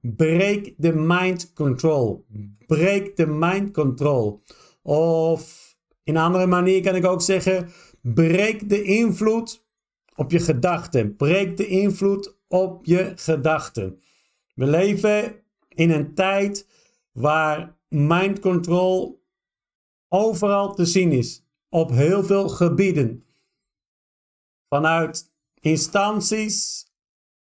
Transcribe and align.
break 0.00 0.74
the 0.80 0.92
mind 0.92 1.52
control. 1.54 2.24
Break 2.66 3.16
the 3.16 3.26
mind 3.26 3.72
control. 3.72 4.42
Of 4.82 5.68
in 6.02 6.16
een 6.16 6.22
andere 6.22 6.46
manier 6.46 6.82
kan 6.82 6.94
ik 6.94 7.04
ook 7.04 7.22
zeggen, 7.22 7.68
breek 8.00 8.68
de 8.68 8.82
invloed 8.82 9.64
op 10.14 10.30
je 10.30 10.38
gedachten. 10.38 11.16
Breek 11.16 11.56
de 11.56 11.66
invloed 11.66 12.36
op 12.48 12.84
je 12.84 13.12
gedachten. 13.16 14.00
We 14.54 14.66
leven 14.66 15.42
in 15.68 15.90
een 15.90 16.14
tijd 16.14 16.66
waar 17.12 17.76
mind 17.88 18.40
control 18.40 19.22
overal 20.08 20.74
te 20.74 20.84
zien 20.84 21.12
is. 21.12 21.42
Op 21.68 21.90
heel 21.90 22.24
veel 22.24 22.48
gebieden. 22.48 23.24
Vanuit 24.68 25.32
instanties, 25.60 26.87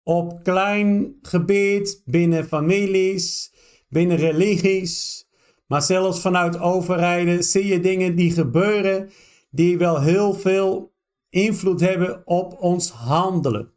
op 0.07 0.43
klein 0.43 1.15
gebied, 1.21 2.01
binnen 2.05 2.45
families, 2.45 3.53
binnen 3.89 4.17
religies, 4.17 5.27
maar 5.67 5.81
zelfs 5.81 6.21
vanuit 6.21 6.59
overheden 6.59 7.43
zie 7.43 7.65
je 7.65 7.79
dingen 7.79 8.15
die 8.15 8.31
gebeuren 8.31 9.09
die 9.49 9.77
wel 9.77 10.01
heel 10.01 10.33
veel 10.33 10.93
invloed 11.29 11.79
hebben 11.79 12.21
op 12.27 12.61
ons 12.61 12.89
handelen. 12.89 13.71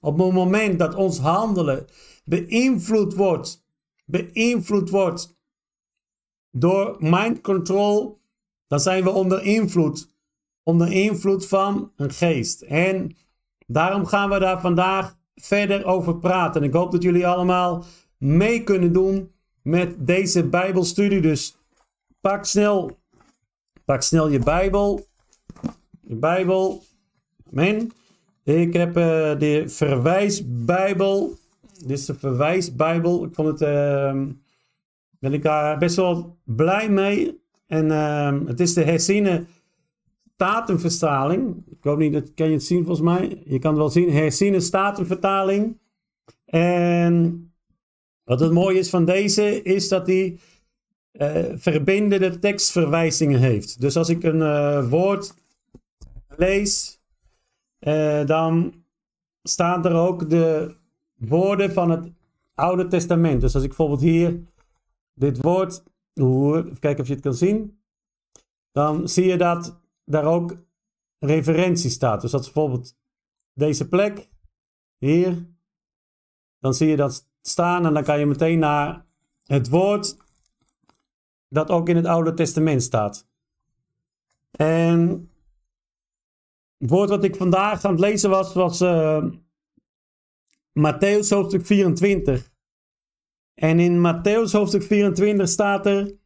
Op 0.00 0.18
het 0.18 0.32
moment 0.32 0.78
dat 0.78 0.94
ons 0.94 1.18
handelen 1.18 1.86
beïnvloed 2.24 3.14
wordt, 3.14 3.64
beïnvloed 4.04 4.90
wordt 4.90 5.36
door 6.50 6.96
mind 6.98 7.40
control, 7.40 8.18
dan 8.66 8.80
zijn 8.80 9.04
we 9.04 9.10
onder 9.10 9.42
invloed. 9.42 10.12
Onder 10.62 10.92
invloed 10.92 11.46
van 11.46 11.92
een 11.96 12.12
geest. 12.12 12.62
En 12.62 13.16
daarom 13.66 14.06
gaan 14.06 14.30
we 14.30 14.38
daar 14.38 14.60
vandaag 14.60 15.16
verder 15.34 15.84
over 15.84 16.18
praten. 16.18 16.62
Ik 16.62 16.72
hoop 16.72 16.92
dat 16.92 17.02
jullie 17.02 17.26
allemaal 17.26 17.84
mee 18.18 18.62
kunnen 18.62 18.92
doen 18.92 19.30
met 19.62 20.06
deze 20.06 20.48
Bijbelstudie. 20.48 21.20
Dus 21.20 21.56
pak 22.20 22.44
snel, 22.44 22.98
pak 23.84 24.02
snel 24.02 24.28
je 24.28 24.38
Bijbel. 24.38 25.06
Je 26.00 26.16
Bijbel. 26.16 26.82
Amen. 27.50 27.90
Ik 28.44 28.72
heb 28.72 28.88
uh, 28.88 29.04
de 29.38 29.62
verwijsbijbel. 29.66 31.36
Dit 31.78 31.98
is 31.98 32.06
de 32.06 32.14
verwijsbijbel. 32.14 33.24
Ik 33.24 33.34
vond 33.34 33.48
het, 33.48 33.60
uh, 33.60 34.22
ben 35.18 35.32
ik 35.32 35.42
daar 35.42 35.78
best 35.78 35.96
wel 35.96 36.38
blij 36.44 36.90
mee. 36.90 37.42
En 37.66 37.86
uh, 37.86 38.38
het 38.46 38.60
is 38.60 38.74
de 38.74 38.84
herziene 38.84 39.44
statenvertaling. 40.32 41.64
Ik 41.84 41.90
hoop 41.90 41.98
niet, 41.98 42.12
dat 42.12 42.34
kan 42.34 42.46
je 42.46 42.52
het 42.52 42.64
zien 42.64 42.84
volgens 42.84 43.06
mij. 43.06 43.42
Je 43.44 43.58
kan 43.58 43.70
het 43.70 43.80
wel 43.80 43.88
zien, 43.88 44.10
herziene 44.10 44.60
statenvertaling. 44.60 45.78
En 46.44 47.52
wat 48.22 48.40
het 48.40 48.52
mooie 48.52 48.78
is 48.78 48.90
van 48.90 49.04
deze, 49.04 49.62
is 49.62 49.88
dat 49.88 50.06
hij 50.06 50.38
uh, 51.12 51.44
verbindende 51.56 52.38
tekstverwijzingen 52.38 53.40
heeft. 53.40 53.80
Dus 53.80 53.96
als 53.96 54.08
ik 54.08 54.22
een 54.22 54.36
uh, 54.36 54.88
woord 54.90 55.34
lees, 56.28 57.00
uh, 57.80 58.26
dan 58.26 58.84
staan 59.42 59.84
er 59.84 59.94
ook 59.94 60.30
de 60.30 60.76
woorden 61.14 61.72
van 61.72 61.90
het 61.90 62.12
Oude 62.54 62.86
Testament. 62.86 63.40
Dus 63.40 63.54
als 63.54 63.62
ik 63.62 63.68
bijvoorbeeld 63.68 64.00
hier 64.00 64.40
dit 65.14 65.42
woord, 65.42 65.82
even 66.14 66.78
kijken 66.78 67.00
of 67.00 67.06
je 67.06 67.14
het 67.14 67.22
kan 67.22 67.34
zien, 67.34 67.78
dan 68.72 69.08
zie 69.08 69.26
je 69.26 69.36
dat 69.36 69.80
daar 70.04 70.24
ook 70.24 70.63
referentie 71.26 71.90
staat. 71.90 72.20
Dus 72.20 72.32
als 72.32 72.44
bijvoorbeeld 72.44 72.96
deze 73.52 73.88
plek, 73.88 74.28
hier, 74.98 75.46
dan 76.58 76.74
zie 76.74 76.88
je 76.88 76.96
dat 76.96 77.28
staan 77.40 77.86
en 77.86 77.94
dan 77.94 78.04
kan 78.04 78.18
je 78.18 78.26
meteen 78.26 78.58
naar 78.58 79.06
het 79.44 79.68
woord 79.68 80.16
dat 81.48 81.70
ook 81.70 81.88
in 81.88 81.96
het 81.96 82.06
Oude 82.06 82.34
Testament 82.34 82.82
staat. 82.82 83.28
En 84.50 85.30
het 86.78 86.90
woord 86.90 87.08
wat 87.08 87.24
ik 87.24 87.36
vandaag 87.36 87.84
aan 87.84 87.90
het 87.90 88.00
lezen 88.00 88.30
was, 88.30 88.54
was 88.54 88.80
uh, 88.80 89.24
Matthäus 90.72 91.28
hoofdstuk 91.28 91.66
24. 91.66 92.52
En 93.54 93.78
in 93.78 93.98
Matthäus 93.98 94.50
hoofdstuk 94.50 94.82
24 94.82 95.48
staat 95.48 95.86
er 95.86 96.16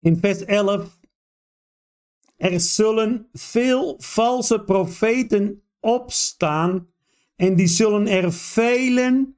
in 0.00 0.16
vers 0.16 0.44
11: 0.44 0.98
Er 2.42 2.60
zullen 2.60 3.26
veel 3.32 3.94
valse 3.98 4.60
profeten 4.60 5.62
opstaan 5.80 6.88
en 7.36 7.56
die 7.56 7.66
zullen 7.66 8.06
er 8.06 8.32
velen 8.32 9.36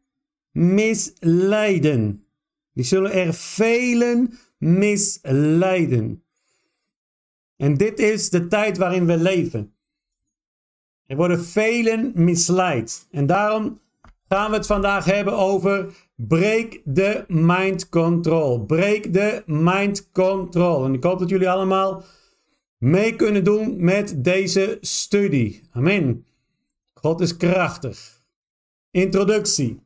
misleiden. 0.51 2.27
Die 2.73 2.85
zullen 2.85 3.13
er 3.13 3.35
velen 3.35 4.39
misleiden. 4.59 6.25
En 7.57 7.75
dit 7.77 7.99
is 7.99 8.31
de 8.31 8.47
tijd 8.47 8.79
waarin 8.79 9.07
we 9.07 9.17
leven. 9.17 9.75
Er 11.07 11.17
worden 11.17 11.45
velen 11.45 12.13
misleid. 12.15 13.09
En 13.11 13.27
daarom 13.27 13.81
gaan 14.29 14.51
we 14.51 14.57
het 14.57 14.67
vandaag 14.67 15.05
hebben 15.05 15.37
over 15.37 15.95
break 16.17 16.81
the 16.95 17.25
mind 17.29 17.89
control. 17.89 18.65
Break 18.65 19.03
the 19.03 19.43
mind 19.47 20.11
control. 20.11 20.85
En 20.85 20.95
ik 20.95 21.03
hoop 21.03 21.19
dat 21.19 21.29
jullie 21.29 21.51
allemaal 21.51 22.05
mee 22.85 23.17
kunnen 23.17 23.45
doen 23.45 23.85
met 23.85 24.25
deze 24.25 24.79
studie. 24.81 25.63
Amen. 25.71 26.27
God 26.95 27.21
is 27.21 27.37
krachtig. 27.37 28.23
Introductie. 28.91 29.81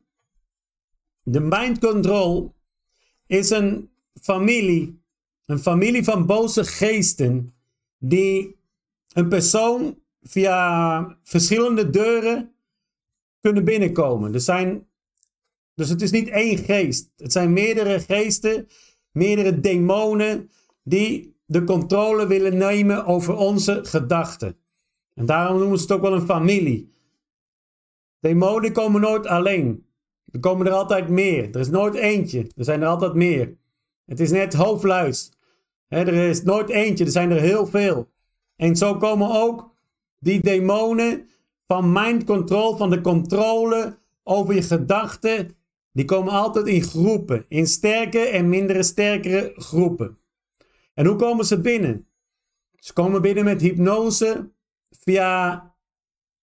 De 1.23 1.39
mind 1.39 1.79
control 1.79 2.53
is 3.25 3.49
een 3.49 3.89
familie, 4.21 5.01
een 5.45 5.59
familie 5.59 6.03
van 6.03 6.25
boze 6.25 6.65
geesten 6.65 7.53
die 7.97 8.55
een 9.13 9.29
persoon 9.29 9.99
via 10.21 11.17
verschillende 11.23 11.89
deuren 11.89 12.53
kunnen 13.41 13.63
binnenkomen. 13.63 14.33
Er 14.33 14.41
zijn, 14.41 14.87
dus 15.73 15.89
het 15.89 16.01
is 16.01 16.11
niet 16.11 16.27
één 16.27 16.57
geest. 16.57 17.09
Het 17.17 17.31
zijn 17.31 17.53
meerdere 17.53 17.99
geesten, 17.99 18.67
meerdere 19.11 19.59
demonen 19.59 20.51
die 20.83 21.37
de 21.49 21.63
controle 21.63 22.27
willen 22.27 22.57
nemen 22.57 23.05
over 23.05 23.35
onze 23.35 23.79
gedachten. 23.83 24.57
En 25.15 25.25
daarom 25.25 25.57
noemen 25.57 25.77
ze 25.77 25.83
het 25.83 25.91
ook 25.91 26.01
wel 26.01 26.13
een 26.13 26.25
familie. 26.25 26.93
Demonen 28.19 28.71
komen 28.71 29.01
nooit 29.01 29.27
alleen. 29.27 29.85
Er 30.31 30.39
komen 30.39 30.65
er 30.65 30.71
altijd 30.71 31.09
meer. 31.09 31.49
Er 31.51 31.59
is 31.59 31.69
nooit 31.69 31.95
eentje. 31.95 32.39
Er 32.55 32.63
zijn 32.63 32.81
er 32.81 32.87
altijd 32.87 33.13
meer. 33.13 33.57
Het 34.05 34.19
is 34.19 34.31
net 34.31 34.53
hoofdluis. 34.53 35.31
er 35.87 36.13
is 36.13 36.43
nooit 36.43 36.69
eentje. 36.69 37.05
Er 37.05 37.11
zijn 37.11 37.31
er 37.31 37.41
heel 37.41 37.65
veel. 37.65 38.09
En 38.55 38.75
zo 38.75 38.97
komen 38.97 39.29
ook 39.29 39.73
die 40.19 40.41
demonen 40.41 41.27
van 41.67 41.91
mind 41.91 42.23
control, 42.23 42.77
van 42.77 42.89
de 42.89 43.01
controle 43.01 43.97
over 44.23 44.53
je 44.53 44.61
gedachten. 44.61 45.57
Die 45.91 46.05
komen 46.05 46.33
altijd 46.33 46.67
in 46.67 46.83
groepen. 46.83 47.45
In 47.47 47.67
sterke 47.67 48.19
en 48.19 48.49
mindere 48.49 48.83
sterkere 48.83 49.53
groepen. 49.55 50.17
En 50.99 51.05
hoe 51.05 51.15
komen 51.15 51.45
ze 51.45 51.61
binnen? 51.61 52.07
Ze 52.79 52.93
komen 52.93 53.21
binnen 53.21 53.43
met 53.43 53.61
hypnose, 53.61 54.51
via 54.89 55.63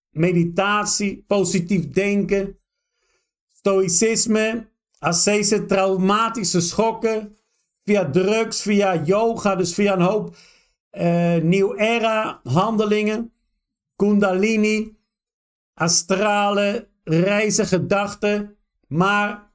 meditatie, 0.09 1.23
positief 1.27 1.89
denken, 1.89 2.59
stoïcisme, 3.47 4.69
ascese, 4.99 5.65
traumatische 5.65 6.61
schokken, 6.61 7.37
via 7.79 8.09
drugs, 8.09 8.61
via 8.61 9.03
yoga, 9.03 9.55
dus 9.55 9.73
via 9.73 9.93
een 9.93 10.01
hoop 10.01 10.35
uh, 10.91 11.79
era 11.79 12.39
handelingen, 12.43 13.33
kundalini, 13.95 14.97
astrale 15.73 16.89
reizen, 17.03 17.65
gedachten, 17.65 18.57
maar 18.87 19.46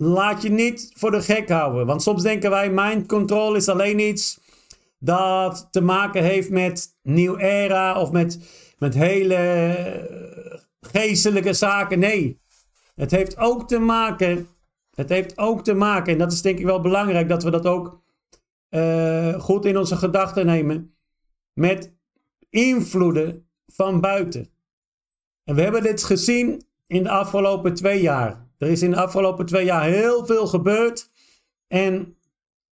laat 0.00 0.42
je 0.42 0.50
niet 0.50 0.92
voor 0.94 1.10
de 1.10 1.22
gek 1.22 1.48
houden, 1.48 1.86
want 1.86 2.02
soms 2.02 2.22
denken 2.22 2.50
wij 2.50 2.70
mind 2.70 3.06
control 3.06 3.54
is 3.54 3.68
alleen 3.68 3.98
iets 3.98 4.40
dat 4.98 5.68
te 5.70 5.80
maken 5.80 6.22
heeft 6.22 6.50
met 6.50 6.96
nieuw 7.02 7.36
era 7.36 8.00
of 8.00 8.10
met, 8.10 8.38
met 8.78 8.94
hele 8.94 10.68
geestelijke 10.80 11.52
zaken. 11.52 11.98
Nee, 11.98 12.40
het 12.94 13.10
heeft 13.10 13.38
ook 13.38 13.68
te 13.68 13.78
maken, 13.78 14.48
het 14.94 15.08
heeft 15.08 15.38
ook 15.38 15.64
te 15.64 15.74
maken, 15.74 16.12
en 16.12 16.18
dat 16.18 16.32
is 16.32 16.42
denk 16.42 16.58
ik 16.58 16.64
wel 16.64 16.80
belangrijk 16.80 17.28
dat 17.28 17.42
we 17.42 17.50
dat 17.50 17.66
ook 17.66 18.02
uh, 18.70 19.34
goed 19.40 19.64
in 19.64 19.78
onze 19.78 19.96
gedachten 19.96 20.46
nemen, 20.46 20.94
met 21.52 21.92
invloeden 22.50 23.48
van 23.66 24.00
buiten. 24.00 24.50
En 25.44 25.54
we 25.54 25.62
hebben 25.62 25.82
dit 25.82 26.04
gezien 26.04 26.62
in 26.86 27.02
de 27.02 27.10
afgelopen 27.10 27.74
twee 27.74 28.00
jaar. 28.00 28.47
Er 28.58 28.68
is 28.68 28.82
in 28.82 28.90
de 28.90 28.96
afgelopen 28.96 29.46
twee 29.46 29.64
jaar 29.64 29.84
heel 29.84 30.26
veel 30.26 30.46
gebeurd 30.46 31.10
en 31.66 32.16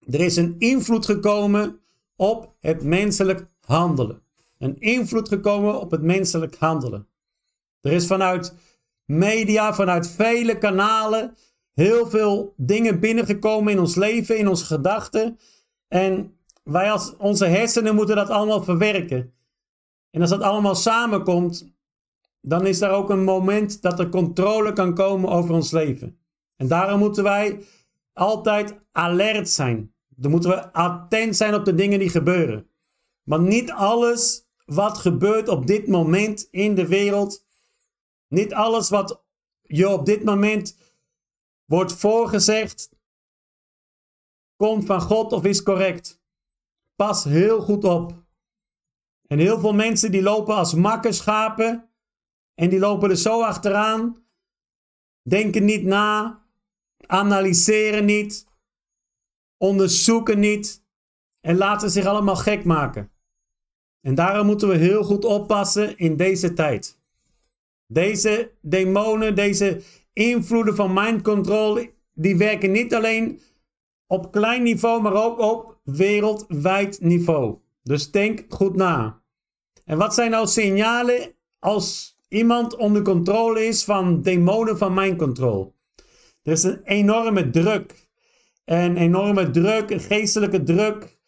er 0.01 0.21
is 0.21 0.37
een 0.37 0.55
invloed 0.59 1.05
gekomen 1.05 1.81
op 2.17 2.55
het 2.61 2.83
menselijk 2.83 3.47
handelen. 3.61 4.23
Een 4.59 4.79
invloed 4.79 5.29
gekomen 5.29 5.81
op 5.81 5.91
het 5.91 6.03
menselijk 6.03 6.57
handelen. 6.57 7.09
Er 7.81 7.93
is 7.93 8.07
vanuit 8.07 8.55
media, 9.05 9.75
vanuit 9.75 10.09
vele 10.09 10.59
kanalen 10.59 11.37
heel 11.75 12.11
veel 12.11 12.55
dingen 12.57 13.01
binnengekomen 13.01 13.73
in 13.73 13.79
ons 13.79 13.95
leven, 13.95 14.39
in 14.39 14.49
onze 14.49 14.65
gedachten. 14.65 15.39
En 15.89 16.37
wij 16.65 16.91
als 16.93 17.17
onze 17.17 17.47
hersenen 17.47 17.95
moeten 17.95 18.17
dat 18.17 18.29
allemaal 18.29 18.63
verwerken. 18.63 19.33
En 20.11 20.21
als 20.21 20.31
dat 20.31 20.41
allemaal 20.41 20.75
samenkomt, 20.75 21.73
dan 22.41 22.67
is 22.67 22.81
er 22.81 22.91
ook 22.91 23.11
een 23.11 23.25
moment 23.25 23.83
dat 23.83 23.99
er 23.99 24.09
controle 24.09 24.73
kan 24.73 24.95
komen 24.95 25.31
over 25.31 25.55
ons 25.55 25.71
leven. 25.71 26.19
En 26.57 26.69
daarom 26.69 26.99
moeten 26.99 27.23
wij 27.23 27.65
altijd 28.13 28.81
alert 28.93 29.49
zijn. 29.49 29.95
Dan 30.09 30.31
moeten 30.31 30.51
we 30.51 30.73
attent 30.73 31.37
zijn 31.37 31.55
op 31.55 31.65
de 31.65 31.75
dingen 31.75 31.99
die 31.99 32.09
gebeuren. 32.09 32.71
Want 33.23 33.49
niet 33.49 33.71
alles 33.71 34.49
wat 34.65 34.99
gebeurt 34.99 35.49
op 35.49 35.67
dit 35.67 35.87
moment 35.87 36.49
in 36.51 36.75
de 36.75 36.87
wereld, 36.87 37.45
niet 38.29 38.55
alles 38.55 38.89
wat 38.89 39.25
je 39.63 39.89
op 39.89 40.07
dit 40.07 40.25
moment 40.25 40.77
wordt 41.65 41.93
voorgezegd, 41.93 42.91
komt 44.57 44.87
van 44.87 45.01
God 45.01 45.33
of 45.33 45.45
is 45.45 45.63
correct. 45.63 46.21
Pas 46.95 47.25
heel 47.25 47.61
goed 47.61 47.85
op. 47.85 48.27
En 49.27 49.39
heel 49.39 49.61
veel 49.61 49.75
mensen 49.75 50.11
die 50.11 50.23
lopen 50.23 50.55
als 50.55 50.75
makkerschapen 50.75 51.88
en 52.59 52.69
die 52.69 52.79
lopen 52.79 53.11
er 53.11 53.17
zo 53.17 53.43
achteraan, 53.43 54.17
denken 55.23 55.65
niet 55.65 55.85
na, 55.85 56.39
analyseren 57.07 58.05
niet, 58.05 58.47
onderzoeken 59.57 60.39
niet 60.39 60.83
en 61.41 61.57
laten 61.57 61.91
zich 61.91 62.07
allemaal 62.07 62.37
gek 62.37 62.65
maken. 62.65 63.11
En 64.01 64.15
daarom 64.15 64.47
moeten 64.47 64.69
we 64.69 64.77
heel 64.77 65.05
goed 65.05 65.25
oppassen 65.25 65.97
in 65.99 66.17
deze 66.17 66.53
tijd. 66.53 66.99
Deze 67.87 68.51
demonen, 68.61 69.35
deze 69.35 69.83
invloeden 70.13 70.75
van 70.75 70.93
mind 70.93 71.23
control, 71.23 71.87
die 72.13 72.37
werken 72.37 72.71
niet 72.71 72.95
alleen 72.95 73.41
op 74.07 74.33
klein 74.33 74.63
niveau, 74.63 75.03
maar 75.03 75.25
ook 75.25 75.39
op 75.39 75.81
wereldwijd 75.85 77.01
niveau. 77.01 77.59
Dus 77.83 78.11
denk 78.11 78.45
goed 78.49 78.77
na. 78.77 79.23
En 79.85 79.99
wat 79.99 80.15
zijn 80.15 80.31
nou 80.31 80.47
signalen 80.47 81.35
als 81.59 82.18
iemand 82.29 82.77
onder 82.77 83.03
controle 83.03 83.67
is 83.67 83.85
van 83.85 84.23
demonen 84.23 84.79
van 84.79 84.95
mind 84.95 85.19
control? 85.19 85.75
Er 86.43 86.53
is 86.53 86.63
een 86.63 86.81
enorme 86.85 87.51
druk. 87.51 88.07
Een 88.65 88.97
enorme 88.97 89.51
druk, 89.51 89.91
een 89.91 90.01
geestelijke 90.01 90.63
druk, 90.63 91.19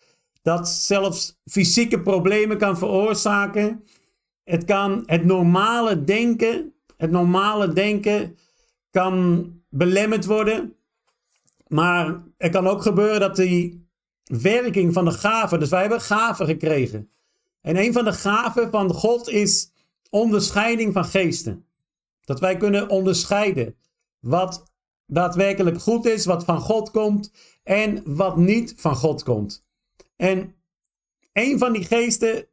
dat 0.42 0.68
zelfs 0.68 1.40
fysieke 1.44 2.00
problemen 2.00 2.58
kan 2.58 2.78
veroorzaken. 2.78 3.84
Het 4.44 4.64
kan 4.64 5.02
het 5.06 5.24
normale 5.24 6.04
denken, 6.04 6.74
het 6.96 7.10
normale 7.10 7.72
denken 7.72 8.38
kan 8.90 9.46
belemmerd 9.68 10.24
worden. 10.24 10.74
Maar 11.66 12.22
het 12.36 12.52
kan 12.52 12.66
ook 12.66 12.82
gebeuren 12.82 13.20
dat 13.20 13.36
die 13.36 13.88
werking 14.24 14.92
van 14.92 15.04
de 15.04 15.12
gaven, 15.12 15.60
dus 15.60 15.68
wij 15.68 15.80
hebben 15.80 16.00
gaven 16.00 16.46
gekregen. 16.46 17.10
En 17.60 17.76
een 17.76 17.92
van 17.92 18.04
de 18.04 18.12
gaven 18.12 18.70
van 18.70 18.92
God 18.92 19.28
is 19.28 19.72
onderscheiding 20.10 20.92
van 20.92 21.04
geesten. 21.04 21.66
Dat 22.20 22.40
wij 22.40 22.56
kunnen 22.56 22.88
onderscheiden 22.88 23.76
wat 24.18 24.72
daadwerkelijk 25.06 25.80
goed 25.80 26.06
is, 26.06 26.24
wat 26.24 26.44
van 26.44 26.60
God 26.60 26.90
komt 26.90 27.32
en 27.62 28.02
wat 28.14 28.36
niet 28.36 28.74
van 28.76 28.96
God 28.96 29.22
komt. 29.22 29.64
En 30.16 30.54
een 31.32 31.58
van 31.58 31.72
die 31.72 31.84
geesten 31.84 32.48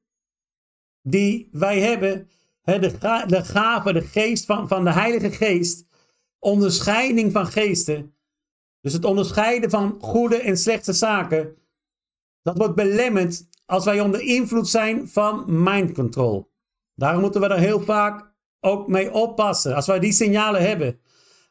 die 1.01 1.49
wij 1.51 1.79
hebben, 1.79 2.29
de, 2.63 3.43
gave, 3.43 3.93
de 3.93 4.01
geest 4.01 4.45
van, 4.45 4.67
van 4.67 4.83
de 4.83 4.91
Heilige 4.91 5.31
Geest, 5.31 5.85
onderscheiding 6.39 7.31
van 7.31 7.47
geesten, 7.47 8.15
dus 8.81 8.93
het 8.93 9.05
onderscheiden 9.05 9.69
van 9.69 9.97
goede 9.99 10.37
en 10.37 10.57
slechte 10.57 10.93
zaken, 10.93 11.55
dat 12.41 12.57
wordt 12.57 12.75
belemmerd 12.75 13.47
als 13.65 13.85
wij 13.85 13.99
onder 14.01 14.21
invloed 14.21 14.67
zijn 14.67 15.07
van 15.07 15.63
mind 15.63 15.91
control. 15.91 16.46
Daarom 16.97 17.21
moeten 17.21 17.41
we 17.41 17.47
er 17.47 17.59
heel 17.59 17.81
vaak 17.81 18.31
ook 18.59 18.87
mee 18.87 19.13
oppassen. 19.13 19.75
Als 19.75 19.87
wij 19.87 19.99
die 19.99 20.11
signalen 20.11 20.61
hebben. 20.61 20.99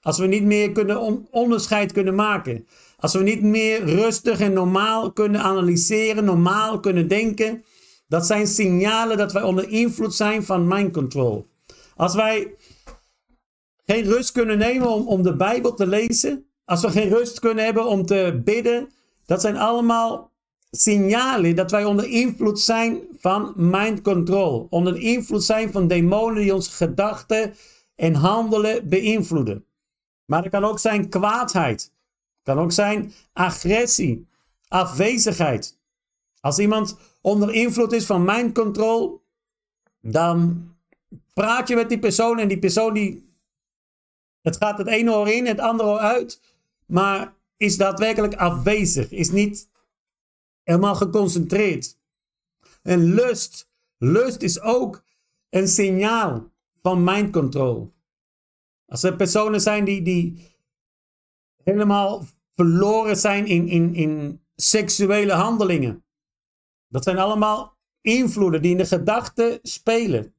Als 0.00 0.18
we 0.18 0.26
niet 0.26 0.42
meer 0.42 0.72
kunnen 0.72 1.26
onderscheid 1.30 1.92
kunnen 1.92 2.14
maken. 2.14 2.66
Als 2.96 3.12
we 3.12 3.22
niet 3.22 3.42
meer 3.42 3.84
rustig 3.84 4.40
en 4.40 4.52
normaal 4.52 5.12
kunnen 5.12 5.40
analyseren, 5.40 6.24
normaal 6.24 6.80
kunnen 6.80 7.08
denken. 7.08 7.64
Dat 8.08 8.26
zijn 8.26 8.46
signalen 8.46 9.16
dat 9.16 9.32
wij 9.32 9.42
onder 9.42 9.68
invloed 9.68 10.14
zijn 10.14 10.44
van 10.44 10.68
mind 10.68 10.92
control. 10.92 11.46
Als 11.96 12.14
wij 12.14 12.54
geen 13.84 14.04
rust 14.04 14.32
kunnen 14.32 14.58
nemen 14.58 14.88
om, 14.88 15.08
om 15.08 15.22
de 15.22 15.36
Bijbel 15.36 15.74
te 15.74 15.86
lezen. 15.86 16.46
Als 16.64 16.80
we 16.80 16.90
geen 16.90 17.08
rust 17.08 17.40
kunnen 17.40 17.64
hebben 17.64 17.86
om 17.86 18.06
te 18.06 18.40
bidden. 18.44 18.88
Dat 19.26 19.40
zijn 19.40 19.56
allemaal 19.56 20.30
signalen 20.80 21.56
dat 21.56 21.70
wij 21.70 21.84
onder 21.84 22.08
invloed 22.08 22.60
zijn 22.60 23.00
van 23.18 23.52
mind 23.56 24.02
control. 24.02 24.66
Onder 24.70 25.00
invloed 25.00 25.44
zijn 25.44 25.72
van 25.72 25.88
demonen 25.88 26.42
die 26.42 26.54
onze 26.54 26.70
gedachten 26.70 27.54
en 27.94 28.14
handelen 28.14 28.88
beïnvloeden. 28.88 29.64
Maar 30.24 30.42
het 30.42 30.52
kan 30.52 30.64
ook 30.64 30.78
zijn 30.78 31.08
kwaadheid. 31.08 31.80
Het 31.82 32.54
kan 32.54 32.58
ook 32.58 32.72
zijn 32.72 33.12
agressie, 33.32 34.26
afwezigheid. 34.68 35.78
Als 36.40 36.58
iemand 36.58 36.96
onder 37.20 37.52
invloed 37.52 37.92
is 37.92 38.06
van 38.06 38.24
mind 38.24 38.54
control, 38.54 39.22
dan 40.00 40.68
praat 41.34 41.68
je 41.68 41.74
met 41.74 41.88
die 41.88 41.98
persoon 41.98 42.38
en 42.38 42.48
die 42.48 42.58
persoon 42.58 42.94
die. 42.94 43.24
Het 44.42 44.56
gaat 44.56 44.78
het 44.78 44.86
ene 44.86 45.12
oor 45.12 45.28
in, 45.28 45.46
het 45.46 45.60
andere 45.60 45.88
oor 45.88 45.98
uit. 45.98 46.40
Maar 46.86 47.34
is 47.56 47.76
daadwerkelijk 47.76 48.34
afwezig. 48.34 49.10
Is 49.10 49.30
niet 49.30 49.68
helemaal 50.66 50.94
geconcentreerd. 50.94 51.98
En 52.82 53.14
lust. 53.14 53.68
Lust 53.98 54.42
is 54.42 54.60
ook 54.60 55.04
een 55.50 55.68
signaal 55.68 56.50
van 56.82 57.04
mind 57.04 57.32
control. 57.32 57.94
Als 58.86 59.02
er 59.02 59.16
personen 59.16 59.60
zijn 59.60 59.84
die, 59.84 60.02
die 60.02 60.56
helemaal 61.62 62.24
verloren 62.52 63.16
zijn 63.16 63.46
in, 63.46 63.68
in, 63.68 63.94
in 63.94 64.40
seksuele 64.56 65.32
handelingen. 65.32 66.04
Dat 66.88 67.04
zijn 67.04 67.18
allemaal 67.18 67.76
invloeden 68.00 68.62
die 68.62 68.70
in 68.70 68.78
de 68.78 68.86
gedachten 68.86 69.58
spelen. 69.62 70.34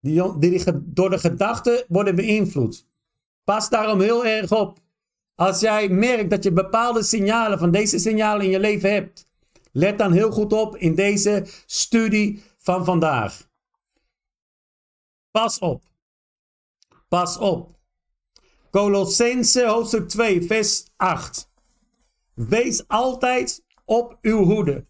Die, 0.00 0.38
die 0.38 0.62
door 0.82 1.10
de 1.10 1.18
gedachten 1.18 1.84
worden 1.88 2.14
beïnvloed. 2.14 2.86
Pas 3.44 3.68
daarom 3.68 4.00
heel 4.00 4.26
erg 4.26 4.52
op. 4.52 4.78
Als 5.34 5.60
jij 5.60 5.88
merkt 5.88 6.30
dat 6.30 6.42
je 6.42 6.52
bepaalde 6.52 7.02
signalen 7.02 7.58
van 7.58 7.70
deze 7.70 7.98
signalen 7.98 8.44
in 8.44 8.50
je 8.50 8.60
leven 8.60 8.92
hebt. 8.92 9.26
Let 9.72 9.98
dan 9.98 10.12
heel 10.12 10.30
goed 10.30 10.52
op 10.52 10.76
in 10.76 10.94
deze 10.94 11.46
studie 11.66 12.42
van 12.58 12.84
vandaag. 12.84 13.48
Pas 15.30 15.58
op. 15.58 15.82
Pas 17.08 17.38
op. 17.38 17.78
Colossense 18.70 19.66
hoofdstuk 19.66 20.08
2, 20.08 20.42
vers 20.42 20.84
8. 20.96 21.50
Wees 22.34 22.88
altijd 22.88 23.64
op 23.84 24.18
uw 24.20 24.44
hoede. 24.44 24.86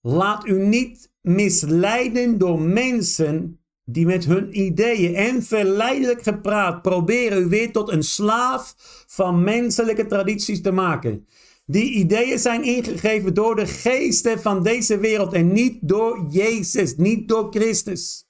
Laat 0.00 0.46
u 0.46 0.66
niet 0.66 1.12
misleiden 1.20 2.38
door 2.38 2.60
mensen 2.60 3.59
die 3.92 4.06
met 4.06 4.24
hun 4.24 4.60
ideeën 4.60 5.14
en 5.14 5.42
verleidelijk 5.42 6.22
gepraat 6.22 6.82
proberen 6.82 7.42
u 7.42 7.46
weer 7.46 7.72
tot 7.72 7.88
een 7.88 8.02
slaaf 8.02 8.74
van 9.06 9.44
menselijke 9.44 10.06
tradities 10.06 10.60
te 10.60 10.72
maken. 10.72 11.26
Die 11.66 11.92
ideeën 11.92 12.38
zijn 12.38 12.62
ingegeven 12.62 13.34
door 13.34 13.56
de 13.56 13.66
geesten 13.66 14.40
van 14.40 14.62
deze 14.62 14.98
wereld 14.98 15.32
en 15.32 15.52
niet 15.52 15.78
door 15.80 16.26
Jezus, 16.30 16.96
niet 16.96 17.28
door 17.28 17.50
Christus. 17.50 18.28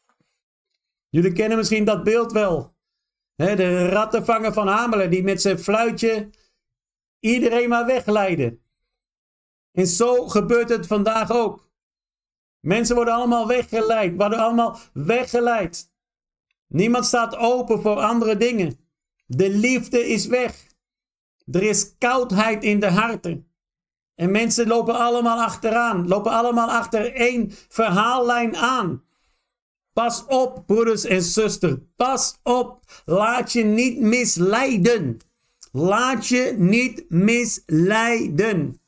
Jullie 1.09 1.33
kennen 1.33 1.59
misschien 1.59 1.85
dat 1.85 2.05
beeld 2.05 2.33
wel. 2.33 2.75
de 3.37 3.88
rattenvanger 3.88 4.52
van 4.52 4.69
Hamelen 4.69 5.11
die 5.11 5.23
met 5.23 5.40
zijn 5.40 5.59
fluitje 5.59 6.31
iedereen 7.21 7.69
maar 7.69 7.87
wegleiden. 7.87 8.61
En 9.73 9.87
zo 9.87 10.29
gebeurt 10.29 10.69
het 10.69 10.87
vandaag 10.87 11.31
ook. 11.31 11.70
Mensen 12.61 12.95
worden 12.95 13.14
allemaal 13.14 13.47
weggeleid, 13.47 14.17
worden 14.17 14.38
allemaal 14.38 14.79
weggeleid. 14.93 15.90
Niemand 16.67 17.07
staat 17.07 17.37
open 17.37 17.81
voor 17.83 17.97
andere 17.97 18.37
dingen. 18.37 18.79
De 19.26 19.50
liefde 19.50 20.09
is 20.09 20.26
weg. 20.26 20.67
Er 21.52 21.62
is 21.62 21.95
koudheid 21.99 22.64
in 22.64 22.81
de 22.81 22.90
harten. 22.90 23.50
En 24.14 24.31
mensen 24.31 24.67
lopen 24.67 24.95
allemaal 24.95 25.40
achteraan, 25.43 26.09
lopen 26.09 26.33
allemaal 26.33 26.71
achter 26.71 27.14
één 27.14 27.52
verhaallijn 27.69 28.57
aan. 28.57 29.02
Pas 29.93 30.25
op, 30.26 30.62
broeders 30.67 31.05
en 31.05 31.23
zusters. 31.23 31.75
Pas 31.97 32.38
op. 32.43 32.85
Laat 33.05 33.52
je 33.52 33.64
niet 33.64 34.00
misleiden. 34.00 35.19
Laat 35.73 36.26
je 36.26 36.55
niet 36.59 37.05
misleiden. 37.09 38.80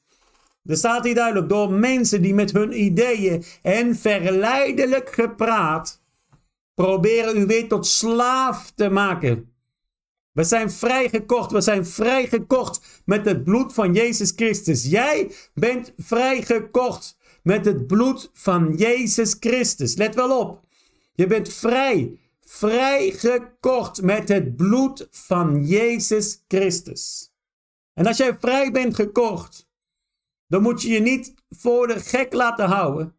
Er 0.64 0.76
staat 0.76 1.04
hier 1.04 1.14
duidelijk 1.14 1.48
door 1.48 1.72
mensen 1.72 2.22
die 2.22 2.34
met 2.34 2.52
hun 2.52 2.82
ideeën 2.82 3.44
en 3.62 3.96
verleidelijk 3.96 5.12
gepraat 5.12 6.00
proberen 6.74 7.36
u 7.36 7.46
weer 7.46 7.68
tot 7.68 7.86
slaaf 7.86 8.72
te 8.74 8.88
maken. 8.90 9.52
We 10.32 10.44
zijn 10.44 10.70
vrijgekocht. 10.70 11.52
We 11.52 11.60
zijn 11.60 11.86
vrijgekocht 11.86 13.02
met 13.04 13.24
het 13.24 13.44
bloed 13.44 13.72
van 13.72 13.94
Jezus 13.94 14.32
Christus. 14.36 14.84
Jij 14.84 15.32
bent 15.54 15.92
vrijgekocht 15.98 17.16
met 17.42 17.64
het 17.64 17.86
bloed 17.86 18.30
van 18.32 18.74
Jezus 18.76 19.36
Christus. 19.40 19.94
Let 19.94 20.14
wel 20.14 20.38
op. 20.38 20.64
Je 21.14 21.26
bent 21.26 21.52
vrij. 21.52 22.16
Vrijgekocht 22.40 24.02
met 24.02 24.28
het 24.28 24.56
bloed 24.56 25.08
van 25.10 25.66
Jezus 25.66 26.44
Christus. 26.48 27.32
En 27.94 28.06
als 28.06 28.16
jij 28.16 28.36
vrij 28.40 28.70
bent 28.70 28.94
gekocht, 28.94 29.70
dan 30.52 30.62
moet 30.62 30.82
je 30.82 30.88
je 30.88 31.00
niet 31.00 31.34
voor 31.48 31.86
de 31.86 32.00
gek 32.00 32.32
laten 32.32 32.66
houden. 32.66 33.14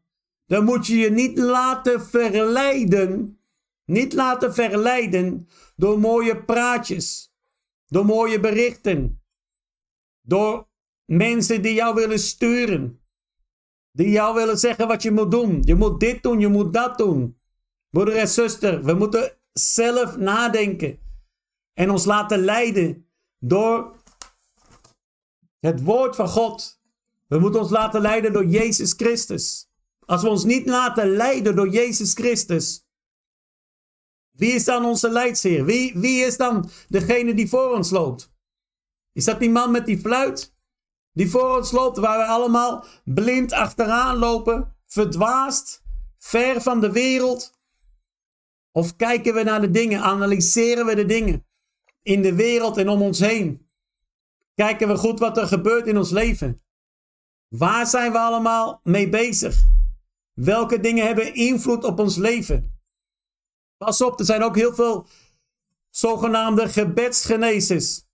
Dan 0.45 0.63
moet 0.63 0.87
je 0.87 0.97
je 0.97 1.11
niet 1.11 1.37
laten 1.37 2.05
verleiden. 2.05 3.39
Niet 3.85 4.13
laten 4.13 4.53
verleiden 4.53 5.47
door 5.75 5.99
mooie 5.99 6.43
praatjes. 6.43 7.33
Door 7.85 8.05
mooie 8.05 8.39
berichten. 8.39 9.21
Door 10.21 10.67
mensen 11.05 11.61
die 11.61 11.73
jou 11.73 11.95
willen 11.95 12.19
sturen. 12.19 13.01
Die 13.91 14.09
jou 14.09 14.35
willen 14.35 14.57
zeggen 14.59 14.87
wat 14.87 15.01
je 15.01 15.11
moet 15.11 15.31
doen. 15.31 15.61
Je 15.65 15.75
moet 15.75 15.99
dit 15.99 16.23
doen, 16.23 16.39
je 16.39 16.47
moet 16.47 16.73
dat 16.73 16.97
doen. 16.97 17.39
Broeder 17.89 18.15
en 18.15 18.27
zuster, 18.27 18.83
we 18.83 18.93
moeten 18.93 19.37
zelf 19.53 20.17
nadenken. 20.17 20.99
En 21.73 21.89
ons 21.89 22.05
laten 22.05 22.39
leiden 22.39 23.07
door 23.39 23.95
het 25.59 25.83
woord 25.83 26.15
van 26.15 26.27
God. 26.27 26.81
We 27.33 27.39
moeten 27.39 27.61
ons 27.61 27.69
laten 27.69 28.01
leiden 28.01 28.33
door 28.33 28.45
Jezus 28.45 28.93
Christus. 28.93 29.69
Als 30.05 30.21
we 30.21 30.29
ons 30.29 30.43
niet 30.43 30.67
laten 30.67 31.09
leiden 31.09 31.55
door 31.55 31.69
Jezus 31.69 32.13
Christus, 32.13 32.87
wie 34.31 34.51
is 34.51 34.63
dan 34.63 34.85
onze 34.85 35.09
leidsheer? 35.09 35.65
Wie, 35.65 35.93
wie 35.95 36.25
is 36.25 36.37
dan 36.37 36.69
degene 36.87 37.33
die 37.33 37.49
voor 37.49 37.75
ons 37.75 37.89
loopt? 37.89 38.31
Is 39.11 39.25
dat 39.25 39.39
die 39.39 39.49
man 39.49 39.71
met 39.71 39.85
die 39.85 39.99
fluit? 39.99 40.55
Die 41.11 41.29
voor 41.29 41.57
ons 41.57 41.71
loopt, 41.71 41.97
waar 41.97 42.17
we 42.17 42.25
allemaal 42.25 42.85
blind 43.03 43.51
achteraan 43.51 44.17
lopen, 44.17 44.75
verdwaasd, 44.85 45.83
ver 46.17 46.61
van 46.61 46.81
de 46.81 46.91
wereld? 46.91 47.53
Of 48.71 48.95
kijken 48.95 49.33
we 49.33 49.43
naar 49.43 49.61
de 49.61 49.71
dingen, 49.71 50.01
analyseren 50.01 50.85
we 50.85 50.95
de 50.95 51.05
dingen 51.05 51.45
in 52.01 52.21
de 52.21 52.35
wereld 52.35 52.77
en 52.77 52.89
om 52.89 53.01
ons 53.01 53.19
heen? 53.19 53.67
Kijken 54.55 54.87
we 54.87 54.97
goed 54.97 55.19
wat 55.19 55.37
er 55.37 55.47
gebeurt 55.47 55.87
in 55.87 55.97
ons 55.97 56.09
leven? 56.09 56.62
Waar 57.57 57.87
zijn 57.87 58.11
we 58.11 58.17
allemaal 58.17 58.79
mee 58.83 59.09
bezig? 59.09 59.65
Welke 60.33 60.79
dingen 60.79 61.05
hebben 61.05 61.33
invloed 61.33 61.83
op 61.83 61.99
ons 61.99 62.15
leven? 62.15 62.81
Pas 63.77 64.01
op, 64.01 64.19
er 64.19 64.25
zijn 64.25 64.43
ook 64.43 64.55
heel 64.55 64.73
veel 64.73 65.07
zogenaamde 65.89 66.69
gebedsgenezers. 66.69 68.05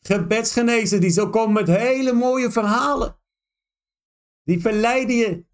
Gebedsgenezers 0.00 1.00
die 1.00 1.10
zo 1.10 1.30
komen 1.30 1.52
met 1.52 1.78
hele 1.78 2.12
mooie 2.12 2.50
verhalen. 2.50 3.18
Die 4.44 4.60
verleiden 4.60 5.16
je. 5.16 5.44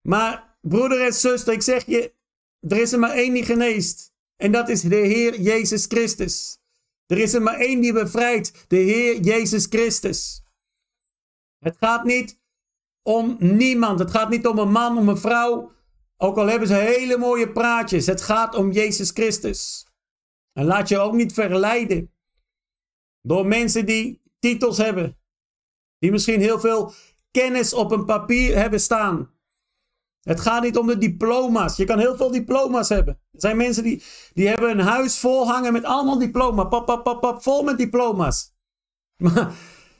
Maar 0.00 0.56
broeder 0.60 1.04
en 1.04 1.12
zuster, 1.12 1.52
ik 1.52 1.62
zeg 1.62 1.86
je, 1.86 2.14
er 2.60 2.80
is 2.80 2.92
er 2.92 2.98
maar 2.98 3.14
één 3.14 3.32
die 3.32 3.44
geneest. 3.44 4.12
En 4.36 4.52
dat 4.52 4.68
is 4.68 4.80
de 4.80 4.96
Heer 4.96 5.40
Jezus 5.40 5.84
Christus. 5.86 6.58
Er 7.06 7.18
is 7.18 7.34
er 7.34 7.42
maar 7.42 7.58
één 7.58 7.80
die 7.80 7.92
bevrijdt, 7.92 8.64
de 8.68 8.76
Heer 8.76 9.20
Jezus 9.20 9.66
Christus. 9.66 10.42
Het 11.58 11.76
gaat 11.76 12.04
niet 12.04 12.40
om 13.02 13.36
niemand. 13.38 13.98
Het 13.98 14.10
gaat 14.10 14.30
niet 14.30 14.46
om 14.46 14.58
een 14.58 14.72
man, 14.72 14.98
om 14.98 15.08
een 15.08 15.18
vrouw. 15.18 15.72
Ook 16.16 16.36
al 16.36 16.46
hebben 16.46 16.68
ze 16.68 16.74
hele 16.74 17.16
mooie 17.16 17.52
praatjes. 17.52 18.06
Het 18.06 18.22
gaat 18.22 18.54
om 18.54 18.70
Jezus 18.70 19.10
Christus. 19.10 19.86
En 20.52 20.64
laat 20.64 20.88
je 20.88 20.98
ook 20.98 21.12
niet 21.12 21.32
verleiden 21.32 22.12
door 23.20 23.46
mensen 23.46 23.86
die 23.86 24.22
titels 24.38 24.78
hebben. 24.78 25.18
Die 25.98 26.10
misschien 26.10 26.40
heel 26.40 26.60
veel 26.60 26.92
kennis 27.30 27.74
op 27.74 27.90
een 27.90 28.04
papier 28.04 28.56
hebben 28.56 28.80
staan. 28.80 29.30
Het 30.22 30.40
gaat 30.40 30.62
niet 30.62 30.76
om 30.76 30.86
de 30.86 30.98
diploma's. 30.98 31.76
Je 31.76 31.84
kan 31.84 31.98
heel 31.98 32.16
veel 32.16 32.30
diploma's 32.30 32.88
hebben. 32.88 33.20
Er 33.32 33.40
zijn 33.40 33.56
mensen 33.56 33.82
die, 33.82 34.02
die 34.32 34.48
hebben 34.48 34.70
een 34.70 34.86
huis 34.86 35.18
vol 35.18 35.46
hangen 35.46 35.72
met 35.72 35.84
allemaal 35.84 36.18
diploma's. 36.18 36.68
Pap, 36.68 36.86
pap, 36.86 37.04
pap, 37.04 37.20
pap, 37.20 37.42
vol 37.42 37.62
met 37.62 37.78
diploma's. 37.78 38.50
Maar 39.16 39.54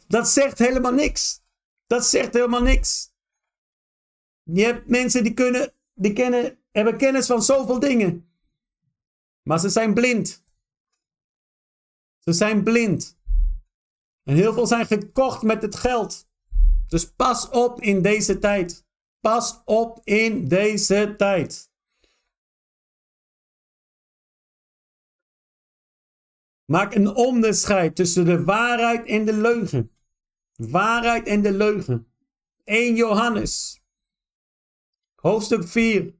dat 0.09 0.29
zegt 0.29 0.59
helemaal 0.59 0.93
niks. 0.93 1.42
Dat 1.93 2.07
zegt 2.07 2.35
helemaal 2.35 2.63
niks. 2.63 3.13
Je 4.43 4.65
hebt 4.65 4.89
mensen 4.89 5.23
die 5.23 5.35
kunnen, 5.35 5.75
die 5.95 6.13
kennen, 6.13 6.59
hebben 6.71 6.97
kennis 6.97 7.27
van 7.27 7.43
zoveel 7.43 7.79
dingen. 7.79 8.29
Maar 9.43 9.59
ze 9.59 9.69
zijn 9.69 9.95
blind. 9.95 10.45
Ze 12.19 12.33
zijn 12.33 12.63
blind. 12.63 13.19
En 14.23 14.35
heel 14.35 14.53
veel 14.53 14.67
zijn 14.67 14.87
gekocht 14.87 15.43
met 15.43 15.63
het 15.63 15.75
geld. 15.75 16.29
Dus 16.89 17.13
pas 17.13 17.49
op 17.49 17.81
in 17.81 18.03
deze 18.03 18.39
tijd. 18.39 18.87
Pas 19.21 19.63
op 19.65 20.01
in 20.05 20.49
deze 20.49 21.15
tijd. 21.17 21.71
Maak 26.65 26.95
een 26.95 27.15
onderscheid 27.15 27.97
tussen 27.97 28.25
de 28.25 28.45
waarheid 28.45 29.07
en 29.07 29.25
de 29.25 29.33
leugen. 29.33 29.91
Waarheid 30.57 31.27
en 31.27 31.43
de 31.43 31.53
leugen. 31.53 32.07
1 32.65 32.95
Johannes. 32.95 33.83
Hoofdstuk 35.15 35.69
4, 35.69 36.15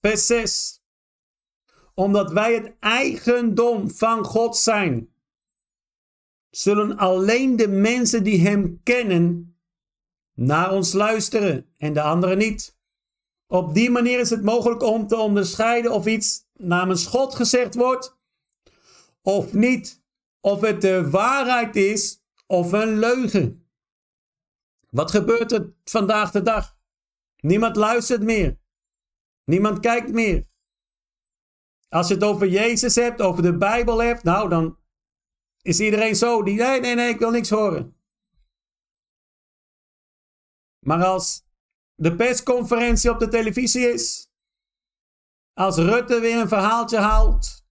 vers 0.00 0.26
6. 0.26 0.82
Omdat 1.94 2.32
wij 2.32 2.54
het 2.54 2.74
eigendom 2.80 3.90
van 3.90 4.24
God 4.24 4.56
zijn, 4.56 5.14
zullen 6.50 6.96
alleen 6.96 7.56
de 7.56 7.68
mensen 7.68 8.24
die 8.24 8.40
Hem 8.40 8.80
kennen 8.82 9.56
naar 10.34 10.72
ons 10.72 10.92
luisteren 10.92 11.66
en 11.76 11.92
de 11.92 12.02
anderen 12.02 12.38
niet. 12.38 12.76
Op 13.46 13.74
die 13.74 13.90
manier 13.90 14.18
is 14.18 14.30
het 14.30 14.42
mogelijk 14.42 14.82
om 14.82 15.06
te 15.06 15.16
onderscheiden 15.16 15.92
of 15.92 16.06
iets 16.06 16.46
namens 16.52 17.06
God 17.06 17.34
gezegd 17.34 17.74
wordt 17.74 18.16
of 19.22 19.52
niet. 19.52 20.02
Of 20.40 20.60
het 20.60 20.80
de 20.80 21.10
waarheid 21.10 21.76
is 21.76 22.22
of 22.46 22.72
een 22.72 22.98
leugen. 22.98 23.63
Wat 24.94 25.10
gebeurt 25.10 25.52
er 25.52 25.72
vandaag 25.84 26.30
de 26.30 26.42
dag? 26.42 26.76
Niemand 27.36 27.76
luistert 27.76 28.22
meer. 28.22 28.58
Niemand 29.44 29.80
kijkt 29.80 30.12
meer. 30.12 30.46
Als 31.88 32.08
je 32.08 32.14
het 32.14 32.22
over 32.22 32.48
Jezus 32.48 32.94
hebt, 32.94 33.20
over 33.20 33.42
de 33.42 33.56
Bijbel 33.56 34.02
hebt, 34.02 34.22
nou 34.22 34.48
dan 34.48 34.78
is 35.62 35.80
iedereen 35.80 36.16
zo. 36.16 36.42
Die, 36.42 36.54
nee, 36.54 36.80
nee, 36.80 36.94
nee, 36.94 37.08
ik 37.08 37.18
wil 37.18 37.30
niks 37.30 37.50
horen. 37.50 37.96
Maar 40.78 41.04
als 41.04 41.44
de 41.94 42.16
persconferentie 42.16 43.10
op 43.10 43.18
de 43.18 43.28
televisie 43.28 43.92
is, 43.92 44.30
als 45.52 45.76
Rutte 45.76 46.20
weer 46.20 46.40
een 46.40 46.48
verhaaltje 46.48 46.98
houdt, 46.98 47.66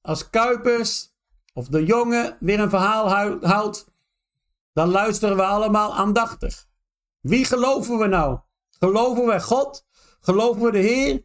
als 0.00 0.30
Kuipers 0.30 1.14
of 1.52 1.68
de 1.68 1.84
jongen 1.84 2.36
weer 2.40 2.60
een 2.60 2.70
verhaal 2.70 3.08
houdt, 3.40 3.89
dan 4.72 4.88
luisteren 4.88 5.36
we 5.36 5.42
allemaal 5.42 5.94
aandachtig. 5.94 6.68
Wie 7.20 7.44
geloven 7.44 7.98
we 7.98 8.06
nou? 8.06 8.38
Geloven 8.78 9.26
we 9.26 9.40
God? 9.40 9.86
Geloven 10.20 10.62
we 10.62 10.70
de 10.70 10.78
Heer? 10.78 11.22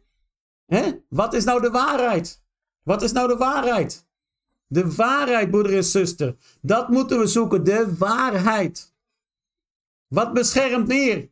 Wat 1.08 1.34
is 1.34 1.44
nou 1.44 1.60
de 1.60 1.70
waarheid? 1.70 2.42
Wat 2.82 3.02
is 3.02 3.12
nou 3.12 3.28
de 3.28 3.36
waarheid? 3.36 4.06
De 4.66 4.94
waarheid, 4.94 5.50
broeder 5.50 5.76
en 5.76 5.84
zuster. 5.84 6.36
Dat 6.60 6.88
moeten 6.88 7.18
we 7.18 7.26
zoeken. 7.26 7.64
De 7.64 7.96
waarheid. 7.96 8.94
Wat 10.06 10.32
beschermt 10.32 10.86
meer? 10.86 11.30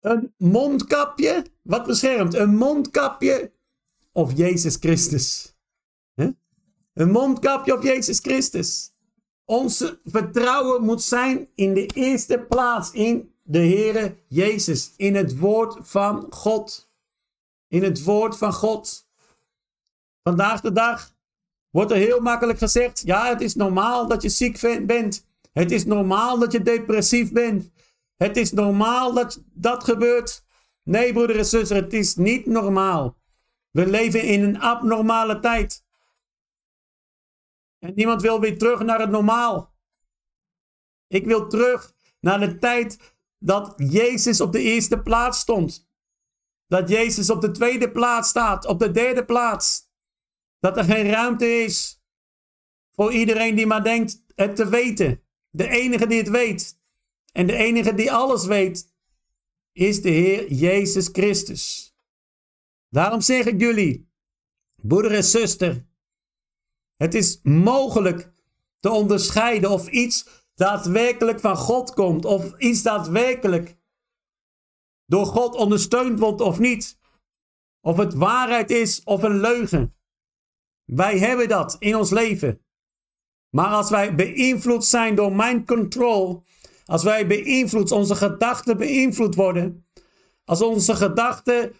Een 0.00 0.34
mondkapje? 0.36 1.46
Wat 1.62 1.86
beschermt? 1.86 2.34
Een 2.34 2.56
mondkapje 2.56 3.52
of 4.12 4.36
Jezus 4.36 4.76
Christus? 4.76 5.54
Een 6.94 7.10
mondkapje 7.10 7.76
of 7.76 7.82
Jezus 7.82 8.18
Christus? 8.18 8.92
Onze 9.46 10.00
vertrouwen 10.04 10.84
moet 10.84 11.02
zijn 11.02 11.48
in 11.54 11.74
de 11.74 11.86
eerste 11.86 12.38
plaats 12.48 12.90
in 12.90 13.34
de 13.42 13.58
Heere 13.58 14.16
Jezus. 14.28 14.92
In 14.96 15.14
het 15.14 15.38
woord 15.38 15.88
van 15.88 16.26
God. 16.30 16.90
In 17.68 17.82
het 17.82 18.04
woord 18.04 18.36
van 18.36 18.52
God. 18.52 19.08
Vandaag 20.22 20.60
de 20.60 20.72
dag 20.72 21.14
wordt 21.70 21.90
er 21.90 21.96
heel 21.96 22.20
makkelijk 22.20 22.58
gezegd: 22.58 23.02
ja, 23.04 23.28
het 23.28 23.40
is 23.40 23.54
normaal 23.54 24.06
dat 24.08 24.22
je 24.22 24.28
ziek 24.28 24.86
bent. 24.86 25.26
Het 25.52 25.70
is 25.70 25.84
normaal 25.84 26.38
dat 26.38 26.52
je 26.52 26.62
depressief 26.62 27.32
bent. 27.32 27.70
Het 28.16 28.36
is 28.36 28.52
normaal 28.52 29.12
dat 29.12 29.42
dat 29.52 29.84
gebeurt. 29.84 30.44
Nee, 30.82 31.12
broeder 31.12 31.38
en 31.38 31.46
zuster, 31.46 31.76
het 31.76 31.92
is 31.92 32.16
niet 32.16 32.46
normaal. 32.46 33.16
We 33.70 33.86
leven 33.86 34.22
in 34.22 34.42
een 34.42 34.60
abnormale 34.60 35.40
tijd. 35.40 35.84
En 37.78 37.92
niemand 37.94 38.22
wil 38.22 38.40
weer 38.40 38.58
terug 38.58 38.82
naar 38.82 39.00
het 39.00 39.10
normaal. 39.10 39.74
Ik 41.06 41.24
wil 41.24 41.48
terug 41.48 41.94
naar 42.20 42.40
de 42.40 42.58
tijd 42.58 43.16
dat 43.38 43.74
Jezus 43.76 44.40
op 44.40 44.52
de 44.52 44.60
eerste 44.60 45.02
plaats 45.02 45.38
stond. 45.38 45.88
Dat 46.66 46.88
Jezus 46.88 47.30
op 47.30 47.40
de 47.40 47.50
tweede 47.50 47.90
plaats 47.90 48.28
staat, 48.28 48.66
op 48.66 48.78
de 48.78 48.90
derde 48.90 49.24
plaats. 49.24 49.90
Dat 50.58 50.76
er 50.76 50.84
geen 50.84 51.10
ruimte 51.10 51.46
is 51.46 52.02
voor 52.90 53.12
iedereen 53.12 53.54
die 53.54 53.66
maar 53.66 53.84
denkt 53.84 54.22
het 54.34 54.56
te 54.56 54.68
weten. 54.68 55.22
De 55.50 55.68
enige 55.68 56.06
die 56.06 56.18
het 56.18 56.28
weet 56.28 56.78
en 57.32 57.46
de 57.46 57.56
enige 57.56 57.94
die 57.94 58.12
alles 58.12 58.46
weet 58.46 58.94
is 59.72 60.02
de 60.02 60.10
Heer 60.10 60.52
Jezus 60.52 61.08
Christus. 61.12 61.94
Daarom 62.88 63.20
zeg 63.20 63.44
ik 63.44 63.60
jullie, 63.60 64.10
broeder 64.74 65.14
en 65.14 65.24
zuster, 65.24 65.85
het 66.96 67.14
is 67.14 67.40
mogelijk 67.42 68.32
te 68.80 68.90
onderscheiden 68.90 69.70
of 69.70 69.88
iets 69.88 70.44
daadwerkelijk 70.54 71.40
van 71.40 71.56
God 71.56 71.94
komt, 71.94 72.24
of 72.24 72.58
iets 72.58 72.82
daadwerkelijk 72.82 73.76
door 75.06 75.26
God 75.26 75.54
ondersteund 75.54 76.18
wordt 76.18 76.40
of 76.40 76.58
niet. 76.58 76.98
Of 77.80 77.96
het 77.96 78.14
waarheid 78.14 78.70
is 78.70 79.02
of 79.04 79.22
een 79.22 79.40
leugen. 79.40 79.94
Wij 80.84 81.18
hebben 81.18 81.48
dat 81.48 81.76
in 81.78 81.96
ons 81.96 82.10
leven. 82.10 82.60
Maar 83.50 83.68
als 83.68 83.90
wij 83.90 84.14
beïnvloed 84.14 84.84
zijn 84.84 85.14
door 85.14 85.36
mind 85.36 85.66
control, 85.66 86.44
als 86.84 87.02
wij 87.02 87.26
beïnvloed, 87.26 87.92
onze 87.92 88.14
gedachten 88.14 88.76
beïnvloed 88.76 89.34
worden, 89.34 89.86
als 90.44 90.62
onze 90.62 90.96
gedachten 90.96 91.74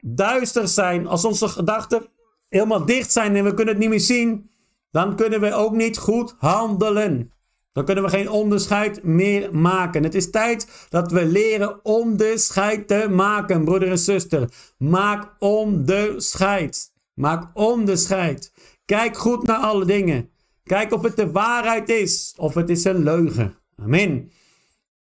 duister 0.00 0.68
zijn, 0.68 1.06
als 1.06 1.24
onze 1.24 1.48
gedachten 1.48 2.08
helemaal 2.48 2.84
dicht 2.84 3.12
zijn 3.12 3.36
en 3.36 3.44
we 3.44 3.54
kunnen 3.54 3.74
het 3.74 3.82
niet 3.82 3.92
meer 3.92 4.00
zien, 4.00 4.50
dan 4.90 5.16
kunnen 5.16 5.40
we 5.40 5.52
ook 5.52 5.72
niet 5.72 5.98
goed 5.98 6.34
handelen. 6.38 7.32
Dan 7.72 7.84
kunnen 7.84 8.04
we 8.04 8.10
geen 8.10 8.30
onderscheid 8.30 9.02
meer 9.02 9.54
maken. 9.54 10.02
Het 10.02 10.14
is 10.14 10.30
tijd 10.30 10.86
dat 10.88 11.12
we 11.12 11.26
leren 11.26 11.84
onderscheid 11.84 12.88
te 12.88 13.08
maken, 13.10 13.64
broeder 13.64 13.90
en 13.90 13.98
zuster. 13.98 14.48
Maak 14.78 15.34
onderscheid. 15.38 16.92
Maak 17.14 17.50
onderscheid. 17.54 18.52
Kijk 18.84 19.16
goed 19.16 19.42
naar 19.42 19.58
alle 19.58 19.84
dingen. 19.84 20.30
Kijk 20.62 20.92
of 20.92 21.02
het 21.02 21.16
de 21.16 21.30
waarheid 21.30 21.88
is 21.88 22.34
of 22.36 22.54
het 22.54 22.70
is 22.70 22.84
een 22.84 23.02
leugen. 23.02 23.58
Amen. 23.76 24.30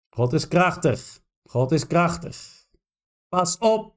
God 0.10 0.34
is 0.34 0.48
krachtig. 0.48 1.20
God 1.44 1.72
is 1.72 1.88
krachtig. 1.88 2.38
Pas 3.30 3.58
op. 3.58 3.96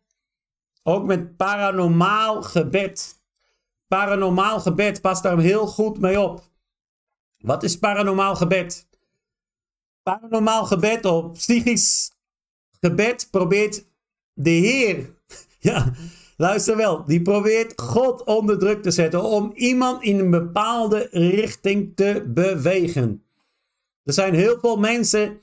Ook 0.83 1.07
met 1.07 1.37
paranormaal 1.37 2.42
gebed. 2.42 3.20
Paranormaal 3.91 4.61
gebed, 4.61 5.01
pas 5.01 5.23
daar 5.23 5.39
heel 5.39 5.67
goed 5.67 5.99
mee 5.99 6.21
op. 6.21 6.43
Wat 7.39 7.63
is 7.63 7.79
paranormaal 7.79 8.37
gebed? 8.37 8.87
Paranormaal 10.03 10.65
gebed 10.65 11.05
of 11.05 11.33
psychisch 11.33 12.13
gebed 12.81 13.29
probeert 13.31 13.87
de 14.33 14.51
Heer, 14.51 15.15
ja, 15.71 15.93
luister 16.37 16.77
wel, 16.77 17.05
die 17.05 17.23
probeert 17.23 17.81
God 17.81 18.25
onder 18.25 18.59
druk 18.59 18.83
te 18.83 18.91
zetten 18.91 19.23
om 19.23 19.53
iemand 19.55 20.03
in 20.03 20.19
een 20.19 20.31
bepaalde 20.31 21.09
richting 21.11 21.97
te 21.97 22.25
bewegen. 22.27 23.25
Er 24.03 24.13
zijn 24.13 24.35
heel 24.35 24.59
veel 24.61 24.77
mensen 24.77 25.41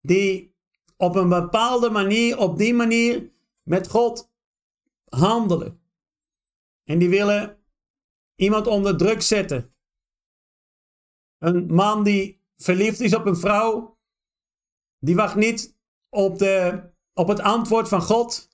die 0.00 0.54
op 0.96 1.14
een 1.14 1.28
bepaalde 1.28 1.90
manier, 1.90 2.38
op 2.38 2.58
die 2.58 2.74
manier 2.74 3.30
met 3.62 3.88
God 3.88 4.30
handelen. 5.08 5.80
En 6.84 6.98
die 6.98 7.08
willen 7.08 7.59
iemand 8.40 8.66
onder 8.66 8.96
druk 8.96 9.22
zetten. 9.22 9.74
Een 11.38 11.66
man 11.66 12.04
die 12.04 12.42
verliefd 12.56 13.00
is 13.00 13.14
op 13.14 13.26
een 13.26 13.36
vrouw, 13.36 13.98
die 14.98 15.14
wacht 15.14 15.34
niet 15.34 15.76
op, 16.08 16.38
de, 16.38 16.82
op 17.14 17.28
het 17.28 17.40
antwoord 17.40 17.88
van 17.88 18.02
God, 18.02 18.48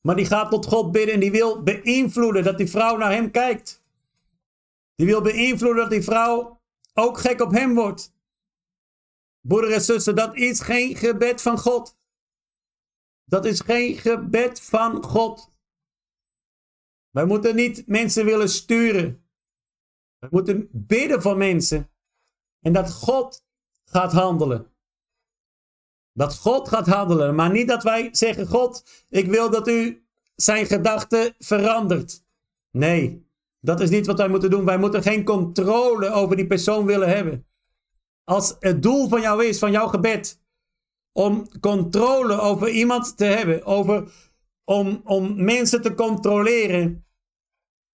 maar 0.00 0.16
die 0.16 0.26
gaat 0.26 0.50
tot 0.50 0.66
God 0.66 0.92
bidden 0.92 1.14
en 1.14 1.20
die 1.20 1.30
wil 1.30 1.62
beïnvloeden 1.62 2.44
dat 2.44 2.58
die 2.58 2.70
vrouw 2.70 2.96
naar 2.96 3.12
hem 3.12 3.30
kijkt. 3.30 3.84
Die 4.94 5.06
wil 5.06 5.20
beïnvloeden 5.20 5.82
dat 5.82 5.90
die 5.90 6.02
vrouw 6.02 6.60
ook 6.94 7.18
gek 7.18 7.40
op 7.40 7.50
hem 7.50 7.74
wordt. 7.74 8.14
Broeder 9.40 9.72
en 9.72 9.80
zuster, 9.80 10.14
dat 10.14 10.36
is 10.36 10.60
geen 10.60 10.96
gebed 10.96 11.42
van 11.42 11.58
God. 11.58 11.98
Dat 13.24 13.44
is 13.44 13.60
geen 13.60 13.96
gebed 13.96 14.60
van 14.60 15.02
God. 15.02 15.55
Wij 17.16 17.24
moeten 17.24 17.54
niet 17.54 17.86
mensen 17.86 18.24
willen 18.24 18.48
sturen. 18.48 19.24
We 20.18 20.28
moeten 20.30 20.68
bidden 20.72 21.22
voor 21.22 21.36
mensen. 21.36 21.90
En 22.60 22.72
dat 22.72 22.92
God 22.92 23.44
gaat 23.84 24.12
handelen. 24.12 24.66
Dat 26.12 26.36
God 26.36 26.68
gaat 26.68 26.86
handelen. 26.86 27.34
Maar 27.34 27.50
niet 27.50 27.68
dat 27.68 27.82
wij 27.82 28.08
zeggen: 28.12 28.46
God, 28.46 28.84
ik 29.08 29.26
wil 29.26 29.50
dat 29.50 29.68
u 29.68 30.06
zijn 30.34 30.66
gedachten 30.66 31.34
verandert. 31.38 32.24
Nee, 32.70 33.26
dat 33.60 33.80
is 33.80 33.90
niet 33.90 34.06
wat 34.06 34.18
wij 34.18 34.28
moeten 34.28 34.50
doen. 34.50 34.64
Wij 34.64 34.78
moeten 34.78 35.02
geen 35.02 35.24
controle 35.24 36.10
over 36.10 36.36
die 36.36 36.46
persoon 36.46 36.86
willen 36.86 37.08
hebben. 37.08 37.46
Als 38.24 38.56
het 38.60 38.82
doel 38.82 39.08
van 39.08 39.20
jou 39.20 39.44
is, 39.44 39.58
van 39.58 39.70
jouw 39.70 39.86
gebed, 39.86 40.40
om 41.12 41.60
controle 41.60 42.40
over 42.40 42.68
iemand 42.68 43.16
te 43.16 43.24
hebben, 43.24 43.64
over, 43.64 44.12
om, 44.64 45.00
om 45.04 45.44
mensen 45.44 45.82
te 45.82 45.94
controleren, 45.94 47.05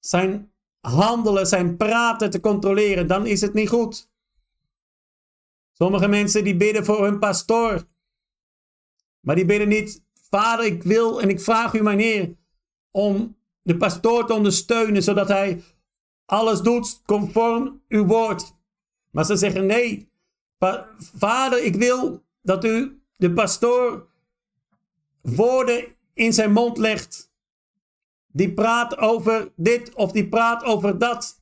zijn 0.01 0.53
handelen, 0.79 1.47
zijn 1.47 1.77
praten 1.77 2.29
te 2.29 2.39
controleren, 2.39 3.07
dan 3.07 3.25
is 3.25 3.41
het 3.41 3.53
niet 3.53 3.69
goed. 3.69 4.09
Sommige 5.71 6.07
mensen 6.07 6.43
die 6.43 6.55
bidden 6.55 6.85
voor 6.85 7.03
hun 7.03 7.19
pastoor. 7.19 7.83
Maar 9.19 9.35
die 9.35 9.45
bidden 9.45 9.67
niet, 9.67 10.03
vader 10.13 10.65
ik 10.65 10.83
wil 10.83 11.21
en 11.21 11.29
ik 11.29 11.41
vraag 11.41 11.73
u 11.73 11.81
mijn 11.81 11.99
Heer 11.99 12.35
om 12.91 13.37
de 13.61 13.77
pastoor 13.77 14.27
te 14.27 14.33
ondersteunen, 14.33 15.03
zodat 15.03 15.27
hij 15.27 15.63
alles 16.25 16.61
doet 16.61 17.01
conform 17.05 17.83
uw 17.87 18.05
woord. 18.05 18.53
Maar 19.11 19.25
ze 19.25 19.35
zeggen 19.35 19.65
nee, 19.65 20.11
vader 20.97 21.63
ik 21.63 21.75
wil 21.75 22.23
dat 22.41 22.65
u 22.65 23.01
de 23.15 23.33
pastoor 23.33 24.09
woorden 25.21 25.95
in 26.13 26.33
zijn 26.33 26.51
mond 26.51 26.77
legt 26.77 27.30
die 28.31 28.53
praat 28.53 28.97
over 28.97 29.51
dit 29.55 29.93
of 29.93 30.11
die 30.11 30.27
praat 30.29 30.63
over 30.63 30.97
dat. 30.97 31.39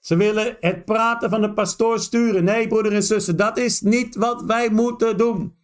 Ze 0.00 0.16
willen 0.16 0.56
het 0.60 0.84
praten 0.84 1.30
van 1.30 1.40
de 1.40 1.52
pastoor 1.52 2.00
sturen. 2.00 2.44
Nee, 2.44 2.68
broeder 2.68 2.92
en 2.92 3.02
zussen, 3.02 3.36
dat 3.36 3.58
is 3.58 3.80
niet 3.80 4.14
wat 4.14 4.42
wij 4.42 4.70
moeten 4.70 5.16
doen. 5.16 5.56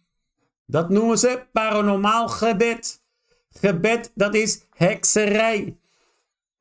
Dat 0.65 0.89
noemen 0.89 1.17
ze 1.17 1.43
paranormaal 1.51 2.27
gebed. 2.27 3.03
Gebed, 3.49 4.11
dat 4.15 4.35
is 4.35 4.65
hekserij. 4.69 5.77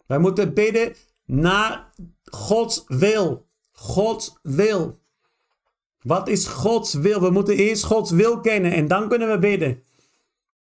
Wij 0.07 0.19
moeten 0.19 0.55
bidden 0.55 0.95
naar 1.25 1.93
Gods 2.25 2.85
wil. 2.87 3.47
Gods 3.73 4.39
wil. 4.43 4.99
Wat 6.03 6.29
is 6.29 6.47
Gods 6.47 6.95
wil? 6.95 7.21
We 7.21 7.31
moeten 7.31 7.57
eerst 7.57 7.85
Gods 7.85 8.11
wil 8.11 8.41
kennen 8.41 8.73
en 8.73 8.89
dan 8.89 9.09
kunnen 9.09 9.31
we 9.31 9.39
bidden. 9.39 9.83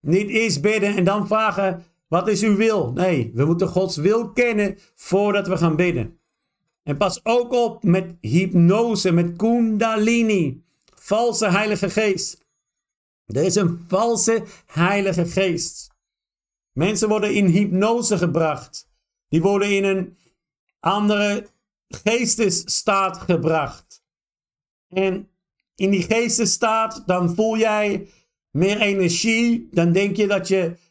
Niet 0.01 0.29
eerst 0.29 0.61
bidden 0.61 0.97
en 0.97 1.05
dan 1.05 1.27
vragen: 1.27 1.85
wat 2.15 2.29
is 2.29 2.43
uw 2.43 2.57
wil? 2.57 2.93
Nee, 2.93 3.31
we 3.35 3.45
moeten 3.45 3.69
Gods 3.69 3.97
wil 3.97 4.33
kennen 4.33 4.79
voordat 4.95 5.47
we 5.47 5.57
gaan 5.57 5.77
bidden. 5.77 6.19
En 6.83 6.97
pas 6.97 7.25
ook 7.25 7.53
op 7.53 7.83
met 7.83 8.17
hypnose, 8.21 9.11
met 9.11 9.37
kundalini, 9.37 10.63
valse 10.95 11.51
heilige 11.51 11.91
geest. 11.91 12.45
Er 13.27 13.45
is 13.45 13.55
een 13.55 13.85
valse 13.89 14.45
heilige 14.67 15.27
geest. 15.27 15.91
Mensen 16.73 17.09
worden 17.09 17.35
in 17.35 17.47
hypnose 17.47 18.19
gebracht. 18.19 18.89
Die 19.29 19.43
worden 19.43 19.71
in 19.71 19.85
een 19.85 20.17
andere 20.81 21.47
geestesstaat 21.89 23.19
gebracht. 23.19 24.03
En 24.89 25.29
in 25.75 25.91
die 25.91 26.03
geestesstaat, 26.03 27.03
dan 27.07 27.35
voel 27.35 27.59
jij 27.59 28.09
meer 28.51 28.81
energie. 28.81 29.69
Dan 29.71 29.93
denk 29.93 30.17
je 30.17 30.27
dat 30.27 30.49
je 30.49 30.83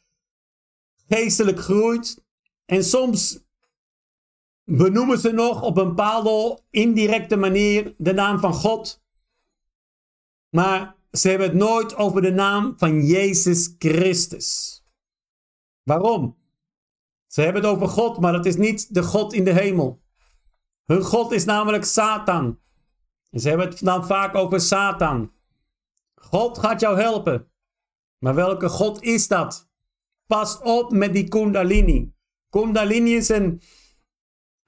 geestelijk 1.13 1.59
groeit. 1.59 2.23
En 2.65 2.83
soms 2.83 3.39
benoemen 4.63 5.19
ze 5.19 5.31
nog 5.31 5.61
op 5.61 5.77
een 5.77 5.87
bepaalde 5.87 6.61
indirecte 6.69 7.35
manier 7.35 7.95
de 7.97 8.13
naam 8.13 8.39
van 8.39 8.53
God. 8.53 9.03
Maar 10.49 10.95
ze 11.11 11.29
hebben 11.29 11.47
het 11.47 11.57
nooit 11.57 11.95
over 11.95 12.21
de 12.21 12.31
naam 12.31 12.73
van 12.77 13.05
Jezus 13.05 13.75
Christus. 13.77 14.81
Waarom? 15.83 16.37
Ze 17.27 17.41
hebben 17.41 17.61
het 17.61 17.71
over 17.71 17.87
God, 17.87 18.19
maar 18.19 18.31
dat 18.31 18.45
is 18.45 18.55
niet 18.55 18.93
de 18.93 19.03
God 19.03 19.33
in 19.33 19.43
de 19.43 19.53
hemel. 19.53 20.01
Hun 20.85 21.03
God 21.03 21.31
is 21.31 21.45
namelijk 21.45 21.85
Satan. 21.85 22.59
En 23.29 23.39
ze 23.39 23.49
hebben 23.49 23.69
het 23.69 23.79
dan 23.79 24.05
vaak 24.05 24.35
over 24.35 24.61
Satan. 24.61 25.31
God 26.15 26.57
gaat 26.57 26.79
jou 26.79 26.99
helpen. 26.99 27.51
Maar 28.17 28.35
welke 28.35 28.69
God 28.69 29.01
is 29.01 29.27
dat? 29.27 29.71
Pas 30.25 30.59
op 30.59 30.91
met 30.91 31.13
die 31.13 31.27
Kundalini. 31.27 32.13
Kundalini 32.49 33.15
is 33.15 33.29
een 33.29 33.61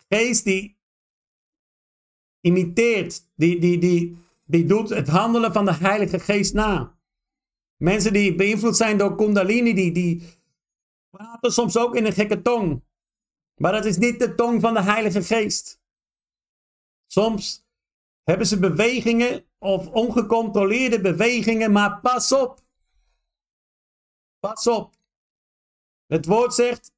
geest 0.08 0.44
die 0.44 0.80
imiteert, 2.42 3.30
die, 3.36 3.60
die, 3.60 3.78
die, 3.78 4.18
die 4.46 4.66
doet 4.66 4.90
het 4.90 5.08
handelen 5.08 5.54
van 5.54 5.66
de 5.66 5.74
Heilige 5.74 6.20
Geest 6.20 6.54
na. 6.54 6.98
Mensen 7.78 8.14
die 8.14 8.36
beïnvloed 8.36 8.78
zijn 8.78 8.98
door 8.98 9.16
Kundalini, 9.16 9.74
die, 9.74 9.92
die 9.92 10.24
praten 11.10 11.52
soms 11.52 11.78
ook 11.78 11.96
in 11.96 12.06
een 12.06 12.14
gekke 12.14 12.42
tong. 12.42 12.84
Maar 13.56 13.72
dat 13.72 13.86
is 13.86 13.98
niet 13.98 14.20
de 14.20 14.36
tong 14.36 14.62
van 14.62 14.74
de 14.74 14.82
Heilige 14.82 15.24
Geest. 15.24 15.82
Soms 17.08 17.68
hebben 18.24 18.48
ze 18.48 18.60
bewegingen 18.60 19.46
of 19.58 19.88
ongecontroleerde 19.88 21.02
bewegingen, 21.02 21.72
maar 21.72 22.00
pas 22.00 22.32
op. 22.32 22.64
Pas 24.40 24.68
op. 24.68 24.95
Het 26.08 26.26
woord 26.26 26.54
zegt 26.54 26.92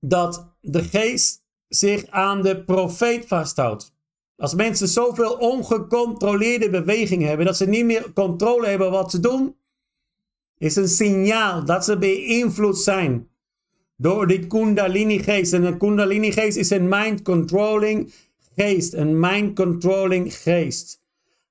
dat 0.00 0.56
de 0.60 0.82
geest 0.82 1.44
zich 1.68 2.06
aan 2.06 2.42
de 2.42 2.64
profeet 2.64 3.26
vasthoudt. 3.26 3.94
Als 4.36 4.54
mensen 4.54 4.88
zoveel 4.88 5.32
ongecontroleerde 5.32 6.70
bewegingen 6.70 7.28
hebben, 7.28 7.46
dat 7.46 7.56
ze 7.56 7.66
niet 7.66 7.84
meer 7.84 8.12
controle 8.12 8.66
hebben 8.66 8.90
wat 8.90 9.10
ze 9.10 9.20
doen, 9.20 9.56
is 10.58 10.76
een 10.76 10.88
signaal 10.88 11.64
dat 11.64 11.84
ze 11.84 11.98
beïnvloed 11.98 12.78
zijn 12.78 13.28
door 13.96 14.26
die 14.26 14.46
Kundalini-geest. 14.46 15.52
En 15.52 15.64
een 15.64 15.78
Kundalini-geest 15.78 16.56
is 16.56 16.70
een 16.70 16.88
mind-controlling 16.88 18.14
geest, 18.54 18.92
een 18.92 19.20
mind-controlling 19.20 20.34
geest. 20.34 21.00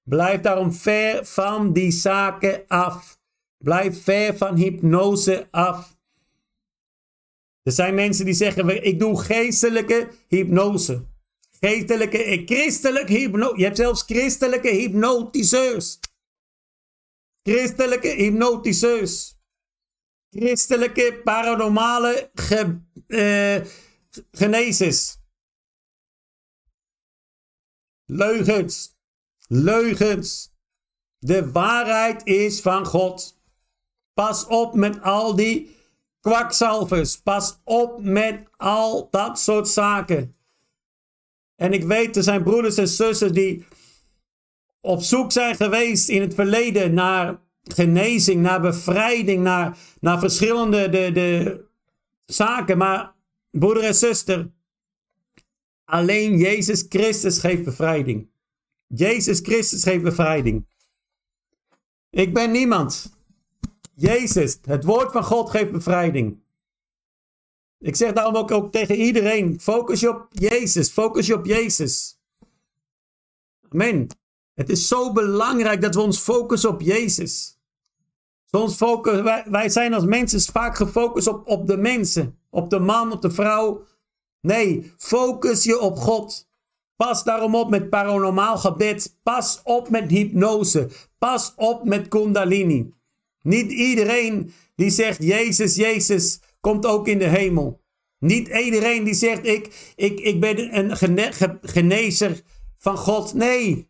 Blijf 0.03 0.41
daarom 0.41 0.73
ver 0.73 1.25
van 1.25 1.73
die 1.73 1.91
zaken 1.91 2.63
af. 2.67 3.19
Blijf 3.57 4.03
ver 4.03 4.37
van 4.37 4.55
hypnose 4.55 5.47
af. 5.51 5.94
Er 7.65 7.71
zijn 7.71 7.95
mensen 7.95 8.25
die 8.25 8.33
zeggen: 8.33 8.85
Ik 8.85 8.99
doe 8.99 9.21
geestelijke 9.21 10.09
hypnose. 10.27 11.05
Geestelijke, 11.59 12.23
eh, 12.23 12.45
christelijke 12.45 13.13
hypnose. 13.13 13.57
Je 13.57 13.63
hebt 13.63 13.77
zelfs 13.77 14.01
christelijke 14.01 14.69
hypnotiseurs. 14.69 15.99
Christelijke 17.43 18.07
hypnotiseurs. 18.07 19.37
Christelijke 20.29 21.21
paranormale 21.23 22.29
ge, 22.33 22.79
uh, 23.07 23.65
genezers. 24.31 25.17
Leugens. 28.05 28.95
Leugens. 29.47 30.51
De 31.19 31.51
waarheid 31.51 32.25
is 32.25 32.61
van 32.61 32.85
God. 32.85 33.39
Pas 34.13 34.45
op 34.45 34.75
met 34.75 35.01
al 35.01 35.35
die 35.35 35.75
kwakzalvers. 36.25 37.17
Pas 37.17 37.59
op 37.63 38.03
met 38.03 38.43
al 38.57 39.07
dat 39.11 39.39
soort 39.39 39.67
zaken. 39.67 40.35
En 41.55 41.73
ik 41.73 41.83
weet, 41.83 42.15
er 42.15 42.23
zijn 42.23 42.43
broeders 42.43 42.77
en 42.77 42.87
zussen 42.87 43.33
die 43.33 43.65
op 44.81 45.01
zoek 45.01 45.31
zijn 45.31 45.55
geweest 45.55 46.09
in 46.09 46.21
het 46.21 46.33
verleden 46.33 46.93
naar 46.93 47.39
genezing, 47.63 48.41
naar 48.41 48.61
bevrijding, 48.61 49.43
naar, 49.43 49.77
naar 49.99 50.19
verschillende 50.19 50.89
de, 50.89 51.11
de 51.11 51.63
zaken. 52.25 52.77
Maar 52.77 53.13
broeder 53.51 53.83
en 53.83 53.95
zuster, 53.95 54.51
alleen 55.85 56.37
Jezus 56.37 56.85
Christus 56.89 57.39
geeft 57.39 57.63
bevrijding. 57.63 58.29
Jezus 58.87 59.39
Christus 59.39 59.83
geeft 59.83 60.03
bevrijding. 60.03 60.65
Ik 62.09 62.33
ben 62.33 62.51
niemand. 62.51 63.13
Jezus, 63.95 64.57
het 64.61 64.83
woord 64.83 65.11
van 65.11 65.23
God 65.23 65.49
geeft 65.49 65.71
bevrijding. 65.71 66.43
Ik 67.79 67.95
zeg 67.95 68.13
daarom 68.13 68.35
ook, 68.35 68.51
ook 68.51 68.71
tegen 68.71 68.95
iedereen: 68.95 69.59
focus 69.59 69.99
je 69.99 70.09
op 70.09 70.27
Jezus, 70.29 70.89
focus 70.89 71.27
je 71.27 71.33
op 71.33 71.45
Jezus. 71.45 72.19
Amen. 73.69 74.07
Het 74.53 74.69
is 74.69 74.87
zo 74.87 75.13
belangrijk 75.13 75.81
dat 75.81 75.95
we 75.95 76.01
ons 76.01 76.19
focussen 76.19 76.69
op 76.69 76.81
Jezus. 76.81 77.59
Soms 78.51 78.75
focus, 78.75 79.21
wij, 79.21 79.43
wij 79.47 79.69
zijn 79.69 79.93
als 79.93 80.05
mensen 80.05 80.41
vaak 80.41 80.75
gefocust 80.75 81.27
op, 81.27 81.47
op 81.47 81.67
de 81.67 81.77
mensen, 81.77 82.39
op 82.49 82.69
de 82.69 82.79
man, 82.79 83.11
op 83.11 83.21
de 83.21 83.31
vrouw. 83.31 83.83
Nee, 84.41 84.93
focus 84.97 85.63
je 85.63 85.79
op 85.79 85.97
God. 85.97 86.47
Pas 86.95 87.23
daarom 87.23 87.55
op 87.55 87.69
met 87.69 87.89
paranormaal 87.89 88.57
gebed. 88.57 89.17
Pas 89.23 89.61
op 89.63 89.89
met 89.89 90.11
hypnose. 90.11 90.89
Pas 91.17 91.53
op 91.55 91.83
met 91.83 92.07
kundalini. 92.07 92.94
Niet 93.45 93.71
iedereen 93.71 94.53
die 94.75 94.89
zegt 94.89 95.23
Jezus, 95.23 95.75
Jezus 95.75 96.39
komt 96.59 96.85
ook 96.85 97.07
in 97.07 97.17
de 97.17 97.27
hemel. 97.27 97.83
Niet 98.19 98.47
iedereen 98.47 99.03
die 99.03 99.13
zegt 99.13 99.45
ik, 99.45 99.93
ik, 99.95 100.19
ik 100.19 100.39
ben 100.39 100.77
een 100.77 100.95
genezer 101.61 102.41
van 102.77 102.97
God. 102.97 103.33
Nee. 103.33 103.89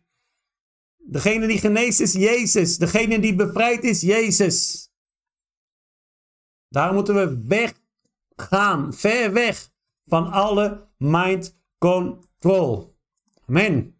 Degene 0.96 1.46
die 1.46 1.58
geneest 1.58 2.00
is 2.00 2.12
Jezus. 2.12 2.78
Degene 2.78 3.20
die 3.20 3.34
bevrijdt 3.34 3.84
is 3.84 4.00
Jezus. 4.00 4.88
Daar 6.68 6.94
moeten 6.94 7.14
we 7.14 7.44
weggaan. 7.46 8.94
Ver 8.94 9.32
weg 9.32 9.70
van 10.06 10.30
alle 10.30 10.88
mind 10.98 11.58
control. 11.78 12.96
Amen. 13.46 13.96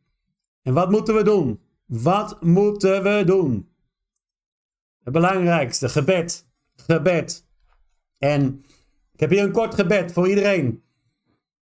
En 0.63 0.75
wat 0.75 0.91
moeten 0.91 1.15
we 1.15 1.23
doen? 1.23 1.61
Wat 1.87 2.43
moeten 2.43 3.03
we 3.03 3.25
doen? 3.25 3.75
Het 5.07 5.15
belangrijkste, 5.15 5.89
gebed. 5.89 6.47
Gebed. 6.77 7.47
En 8.19 8.65
ik 9.13 9.21
heb 9.21 9.31
hier 9.31 9.43
een 9.43 9.53
kort 9.53 9.75
gebed 9.75 10.13
voor 10.13 10.29
iedereen. 10.29 10.85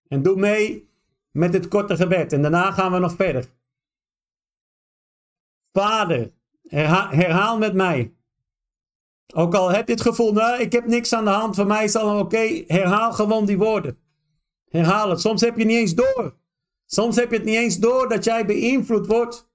En 0.07 0.21
doe 0.21 0.35
mee 0.35 0.89
met 1.31 1.51
dit 1.51 1.67
korte 1.67 1.95
gebed. 1.95 2.33
En 2.33 2.41
daarna 2.41 2.71
gaan 2.71 2.91
we 2.91 2.99
nog 2.99 3.15
verder. 3.15 3.45
Vader, 5.71 6.31
herhaal 6.67 7.57
met 7.57 7.73
mij. 7.73 8.13
Ook 9.33 9.55
al 9.55 9.71
heb 9.71 9.87
je 9.87 9.93
het 9.93 10.01
gevoel, 10.01 10.33
nou, 10.33 10.61
ik 10.61 10.71
heb 10.71 10.85
niks 10.85 11.13
aan 11.13 11.25
de 11.25 11.31
hand, 11.31 11.55
voor 11.55 11.67
mij 11.67 11.83
is 11.83 11.93
het 11.93 12.03
oké. 12.03 12.63
Herhaal 12.67 13.13
gewoon 13.13 13.45
die 13.45 13.57
woorden. 13.57 13.97
Herhaal 14.69 15.09
het. 15.09 15.21
Soms 15.21 15.41
heb 15.41 15.57
je 15.57 15.65
niet 15.65 15.77
eens 15.77 15.95
door. 15.95 16.35
Soms 16.85 17.15
heb 17.15 17.29
je 17.29 17.35
het 17.35 17.45
niet 17.45 17.55
eens 17.55 17.77
door 17.77 18.09
dat 18.09 18.23
jij 18.23 18.45
beïnvloed 18.45 19.07
wordt. 19.07 19.51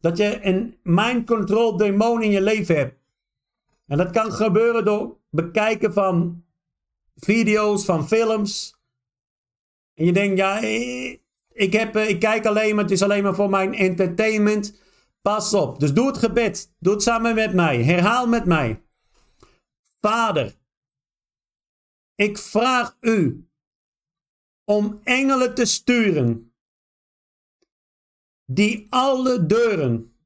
Dat 0.00 0.16
je 0.16 0.38
een 0.42 0.78
mind 0.82 1.26
control 1.26 1.76
demon 1.76 2.22
in 2.22 2.30
je 2.30 2.40
leven 2.40 2.76
hebt. 2.76 2.97
En 3.88 3.98
dat 3.98 4.10
kan 4.10 4.32
gebeuren 4.32 4.84
door 4.84 5.18
bekijken 5.30 5.92
van 5.92 6.44
video's, 7.14 7.84
van 7.84 8.08
films. 8.08 8.76
En 9.94 10.04
je 10.04 10.12
denkt, 10.12 10.38
ja, 10.38 10.58
ik, 11.48 11.72
heb, 11.72 11.96
ik 11.96 12.20
kijk 12.20 12.46
alleen 12.46 12.74
maar, 12.74 12.84
het 12.84 12.92
is 12.92 13.02
alleen 13.02 13.22
maar 13.22 13.34
voor 13.34 13.50
mijn 13.50 13.74
entertainment. 13.74 14.80
Pas 15.22 15.54
op. 15.54 15.80
Dus 15.80 15.92
doe 15.92 16.06
het 16.06 16.18
gebed. 16.18 16.72
Doe 16.78 16.92
het 16.92 17.02
samen 17.02 17.34
met 17.34 17.52
mij. 17.54 17.82
Herhaal 17.82 18.26
met 18.26 18.44
mij. 18.44 18.82
Vader, 20.00 20.56
ik 22.14 22.38
vraag 22.38 22.96
u 23.00 23.48
om 24.64 25.00
engelen 25.04 25.54
te 25.54 25.64
sturen 25.64 26.52
die 28.44 28.86
alle 28.90 29.46
deuren 29.46 30.17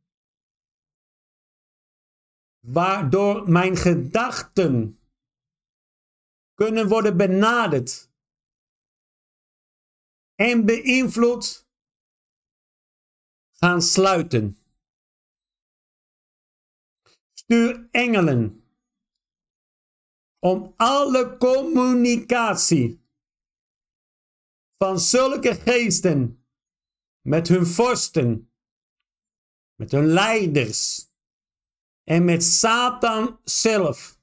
waardoor 2.66 3.50
mijn 3.50 3.76
gedachten 3.76 5.00
kunnen 6.54 6.88
worden 6.88 7.16
benaderd 7.16 8.10
en 10.34 10.66
beïnvloed 10.66 11.66
gaan 13.50 13.82
sluiten. 13.82 14.58
Stuur 17.32 17.88
engelen 17.90 18.64
om 20.38 20.72
alle 20.76 21.36
communicatie 21.36 23.00
van 24.76 25.00
zulke 25.00 25.54
geesten 25.54 26.46
met 27.20 27.48
hun 27.48 27.66
vorsten, 27.66 28.52
met 29.74 29.90
hun 29.90 30.06
leiders 30.06 31.11
en 32.04 32.24
met 32.24 32.44
Satan 32.44 33.38
zelf 33.44 34.18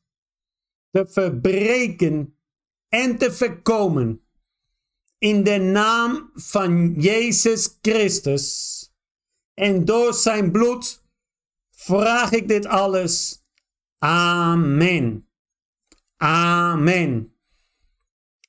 te 0.92 1.08
verbreken 1.08 2.38
en 2.88 3.18
te 3.18 3.32
voorkomen. 3.32 4.24
In 5.18 5.44
de 5.44 5.58
naam 5.58 6.32
van 6.34 6.94
Jezus 6.94 7.78
Christus. 7.82 8.78
En 9.54 9.86
door 9.86 10.14
zijn 10.14 10.52
bloed 10.52 11.04
vraag 11.72 12.32
ik 12.32 12.48
dit 12.48 12.66
alles. 12.66 13.44
Amen. 13.98 15.28
Amen. 16.18 17.34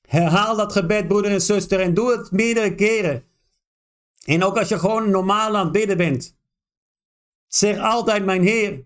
Herhaal 0.07 0.55
dat 0.55 0.71
gebed, 0.71 1.07
broeder 1.07 1.31
en 1.31 1.41
zuster, 1.41 1.79
en 1.79 1.93
doe 1.93 2.11
het 2.17 2.31
meerdere 2.31 2.75
keren. 2.75 3.25
En 4.25 4.43
ook 4.43 4.57
als 4.57 4.67
je 4.67 4.79
gewoon 4.79 5.09
normaal 5.09 5.55
aan 5.55 5.63
het 5.63 5.71
bidden 5.71 5.97
bent. 5.97 6.37
Zeg 7.47 7.77
altijd, 7.77 8.25
mijn 8.25 8.43
Heer, 8.43 8.85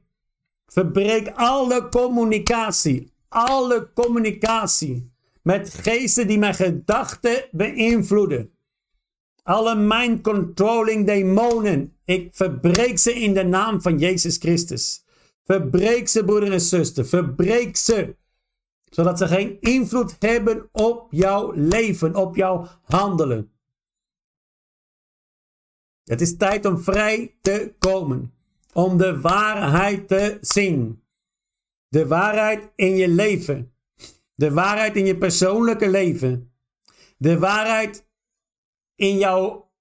verbreek 0.65 1.32
alle 1.36 1.89
communicatie, 1.89 3.13
alle 3.28 3.91
communicatie 3.93 5.13
met 5.41 5.73
geesten 5.73 6.28
die 6.28 6.38
mijn 6.38 6.54
gedachten 6.54 7.47
beïnvloeden. 7.51 8.54
Alle 9.43 9.75
mind 9.75 10.21
controlling 10.21 11.06
demonen, 11.06 11.97
ik 12.06 12.30
verbreek 12.36 12.99
ze 12.99 13.13
in 13.13 13.34
de 13.34 13.43
naam 13.43 13.82
van 13.82 13.97
Jezus 13.97 14.38
Christus. 14.38 15.06
Verbreek 15.43 16.08
ze, 16.08 16.25
broeder 16.25 16.51
en 16.51 16.62
zuster, 16.62 17.06
verbreek 17.06 17.78
ze. 17.78 18.15
Zodat 18.89 19.17
ze 19.17 19.28
geen 19.28 19.58
invloed 19.60 20.15
hebben 20.19 20.69
op 20.71 21.08
jouw 21.12 21.51
leven, 21.51 22.15
op 22.15 22.36
jouw 22.36 22.67
handelen. 22.84 23.51
Het 26.04 26.21
is 26.21 26.38
tijd 26.38 26.65
om 26.65 26.80
vrij 26.80 27.38
te 27.41 27.73
komen. 27.80 28.35
Om 28.76 28.98
de 28.98 29.22
waarheid 29.22 30.08
te 30.08 30.38
zien. 30.42 31.04
De 31.88 32.08
waarheid 32.08 32.72
in 32.76 32.96
je 32.96 33.08
leven. 33.08 33.74
De 34.34 34.52
waarheid 34.52 34.96
in 34.96 35.06
je 35.06 35.18
persoonlijke 35.18 35.90
leven. 35.90 36.54
De 37.18 37.40
waarheid 37.40 38.08
in 38.96 39.18
jouw 39.18 39.72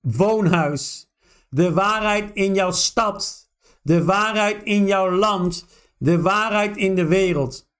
woonhuis. 0.00 1.10
De 1.48 1.72
waarheid 1.72 2.34
in 2.34 2.54
jouw 2.54 2.70
stad. 2.70 3.50
De 3.82 4.04
waarheid 4.04 4.62
in 4.62 4.86
jouw 4.86 5.10
land. 5.10 5.66
De 5.98 6.20
waarheid 6.20 6.76
in 6.76 6.94
de 6.94 7.06
wereld. 7.06 7.70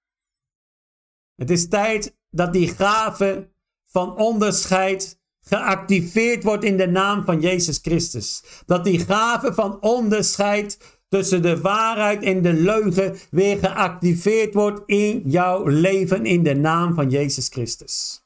Het 1.35 1.49
is 1.49 1.67
tijd 1.67 2.17
dat 2.29 2.53
die 2.53 2.67
gave 2.67 3.49
van 3.83 4.15
onderscheid 4.15 5.18
geactiveerd 5.49 6.43
wordt 6.43 6.63
in 6.63 6.77
de 6.77 6.87
naam 6.87 7.23
van 7.25 7.41
Jezus 7.41 7.79
Christus. 7.81 8.43
Dat 8.65 8.83
die 8.83 8.99
gave 8.99 9.53
van 9.53 9.81
onderscheid 9.81 10.99
tussen 11.07 11.41
de 11.41 11.61
waarheid 11.61 12.23
en 12.23 12.41
de 12.41 12.53
leugen 12.53 13.15
weer 13.31 13.57
geactiveerd 13.57 14.53
wordt 14.53 14.81
in 14.85 15.21
jouw 15.25 15.65
leven 15.65 16.25
in 16.25 16.43
de 16.43 16.55
naam 16.55 16.93
van 16.93 17.09
Jezus 17.09 17.47
Christus. 17.47 18.23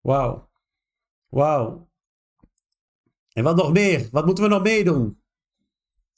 Wauw. 0.00 0.48
Wauw. 1.28 1.88
En 3.32 3.44
wat 3.44 3.56
nog 3.56 3.72
meer? 3.72 4.08
Wat 4.10 4.26
moeten 4.26 4.44
we 4.44 4.50
nog 4.50 4.62
meer 4.62 4.84
doen? 4.84 5.20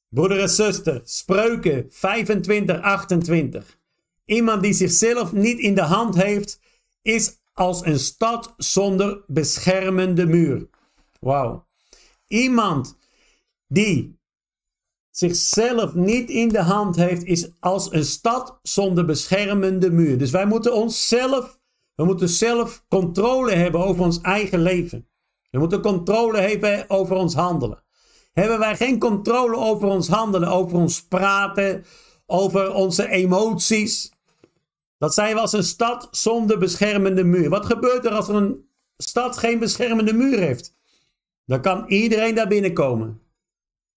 Broeder 0.08 0.40
en 0.40 0.48
zuster, 0.48 1.00
spreuken 1.04 1.86
25, 1.90 2.80
28. 2.80 3.78
Iemand 4.24 4.62
die 4.62 4.72
zichzelf 4.72 5.32
niet 5.32 5.58
in 5.58 5.74
de 5.74 5.82
hand 5.82 6.14
heeft, 6.14 6.60
is 7.02 7.38
als 7.54 7.84
een 7.84 7.98
stad 7.98 8.54
zonder 8.56 9.24
beschermende 9.26 10.26
muur. 10.26 10.68
Wauw. 11.20 11.66
Iemand 12.26 12.96
die 13.68 14.18
zichzelf 15.10 15.94
niet 15.94 16.30
in 16.30 16.48
de 16.48 16.62
hand 16.62 16.96
heeft, 16.96 17.24
is 17.24 17.48
als 17.60 17.92
een 17.92 18.04
stad 18.04 18.58
zonder 18.62 19.04
beschermende 19.04 19.90
muur. 19.90 20.18
Dus 20.18 20.30
wij 20.30 20.46
moeten 20.46 20.74
onszelf, 20.74 21.58
we 21.94 22.04
moeten 22.04 22.28
zelf 22.28 22.84
controle 22.88 23.52
hebben 23.52 23.84
over 23.84 24.04
ons 24.04 24.20
eigen 24.20 24.62
leven. 24.62 25.08
We 25.50 25.58
moeten 25.58 25.80
controle 25.80 26.38
hebben 26.38 26.90
over 26.90 27.16
ons 27.16 27.34
handelen. 27.34 27.82
Hebben 28.32 28.58
wij 28.58 28.76
geen 28.76 28.98
controle 28.98 29.56
over 29.56 29.88
ons 29.88 30.08
handelen, 30.08 30.48
over 30.48 30.76
ons 30.76 31.02
praten, 31.06 31.84
over 32.26 32.72
onze 32.72 33.08
emoties, 33.08 34.12
dat 35.04 35.14
zijn 35.14 35.34
we 35.34 35.40
als 35.40 35.52
een 35.52 35.64
stad 35.64 36.08
zonder 36.10 36.58
beschermende 36.58 37.24
muur. 37.24 37.48
Wat 37.48 37.66
gebeurt 37.66 38.04
er 38.04 38.12
als 38.12 38.28
een 38.28 38.68
stad 38.96 39.36
geen 39.38 39.58
beschermende 39.58 40.12
muur 40.12 40.38
heeft? 40.38 40.74
Dan 41.46 41.60
kan 41.60 41.84
iedereen 41.86 42.34
daar 42.34 42.48
binnenkomen. 42.48 43.20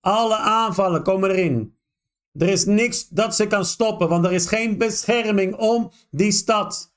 Alle 0.01 0.35
aanvallen 0.35 1.03
komen 1.03 1.29
erin. 1.29 1.75
Er 2.33 2.49
is 2.49 2.65
niks 2.65 3.07
dat 3.07 3.35
ze 3.35 3.47
kan 3.47 3.65
stoppen, 3.65 4.09
want 4.09 4.25
er 4.25 4.31
is 4.31 4.47
geen 4.47 4.77
bescherming 4.77 5.55
om 5.55 5.91
die 6.11 6.31
stad. 6.31 6.93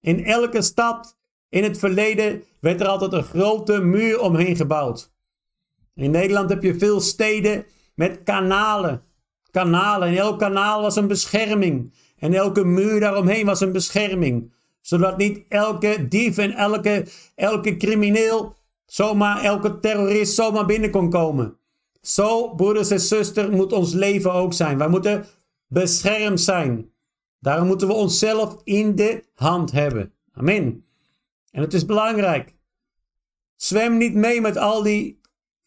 In 0.00 0.24
elke 0.24 0.62
stad 0.62 1.16
in 1.48 1.62
het 1.62 1.78
verleden 1.78 2.44
werd 2.60 2.80
er 2.80 2.86
altijd 2.86 3.12
een 3.12 3.24
grote 3.24 3.80
muur 3.80 4.20
omheen 4.20 4.56
gebouwd. 4.56 5.10
In 5.94 6.10
Nederland 6.10 6.50
heb 6.50 6.62
je 6.62 6.78
veel 6.78 7.00
steden 7.00 7.66
met 7.94 8.22
kanalen. 8.22 9.02
Kanalen. 9.50 10.08
En 10.08 10.16
elk 10.16 10.38
kanaal 10.38 10.82
was 10.82 10.96
een 10.96 11.06
bescherming. 11.06 11.92
En 12.18 12.34
elke 12.34 12.64
muur 12.64 13.00
daaromheen 13.00 13.46
was 13.46 13.60
een 13.60 13.72
bescherming. 13.72 14.52
Zodat 14.80 15.16
niet 15.16 15.44
elke 15.48 16.08
dief 16.08 16.38
en 16.38 16.52
elke, 16.52 17.06
elke 17.34 17.76
crimineel, 17.76 18.56
zomaar 18.86 19.42
elke 19.42 19.78
terrorist 19.80 20.34
zomaar 20.34 20.66
binnen 20.66 20.90
kon 20.90 21.10
komen. 21.10 21.58
Zo, 22.00 22.54
broeders 22.54 22.90
en 22.90 23.00
zusters, 23.00 23.48
moet 23.48 23.72
ons 23.72 23.92
leven 23.92 24.32
ook 24.32 24.52
zijn. 24.52 24.78
Wij 24.78 24.88
moeten 24.88 25.26
beschermd 25.66 26.40
zijn. 26.40 26.90
Daarom 27.40 27.66
moeten 27.66 27.88
we 27.88 27.94
onszelf 27.94 28.56
in 28.64 28.94
de 28.94 29.24
hand 29.34 29.72
hebben. 29.72 30.12
Amen. 30.32 30.84
En 31.50 31.62
het 31.62 31.74
is 31.74 31.84
belangrijk. 31.84 32.54
Zwem 33.56 33.96
niet 33.96 34.14
mee 34.14 34.40
met 34.40 34.56
al 34.56 34.82
die 34.82 35.20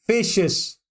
visjes. 0.05 0.83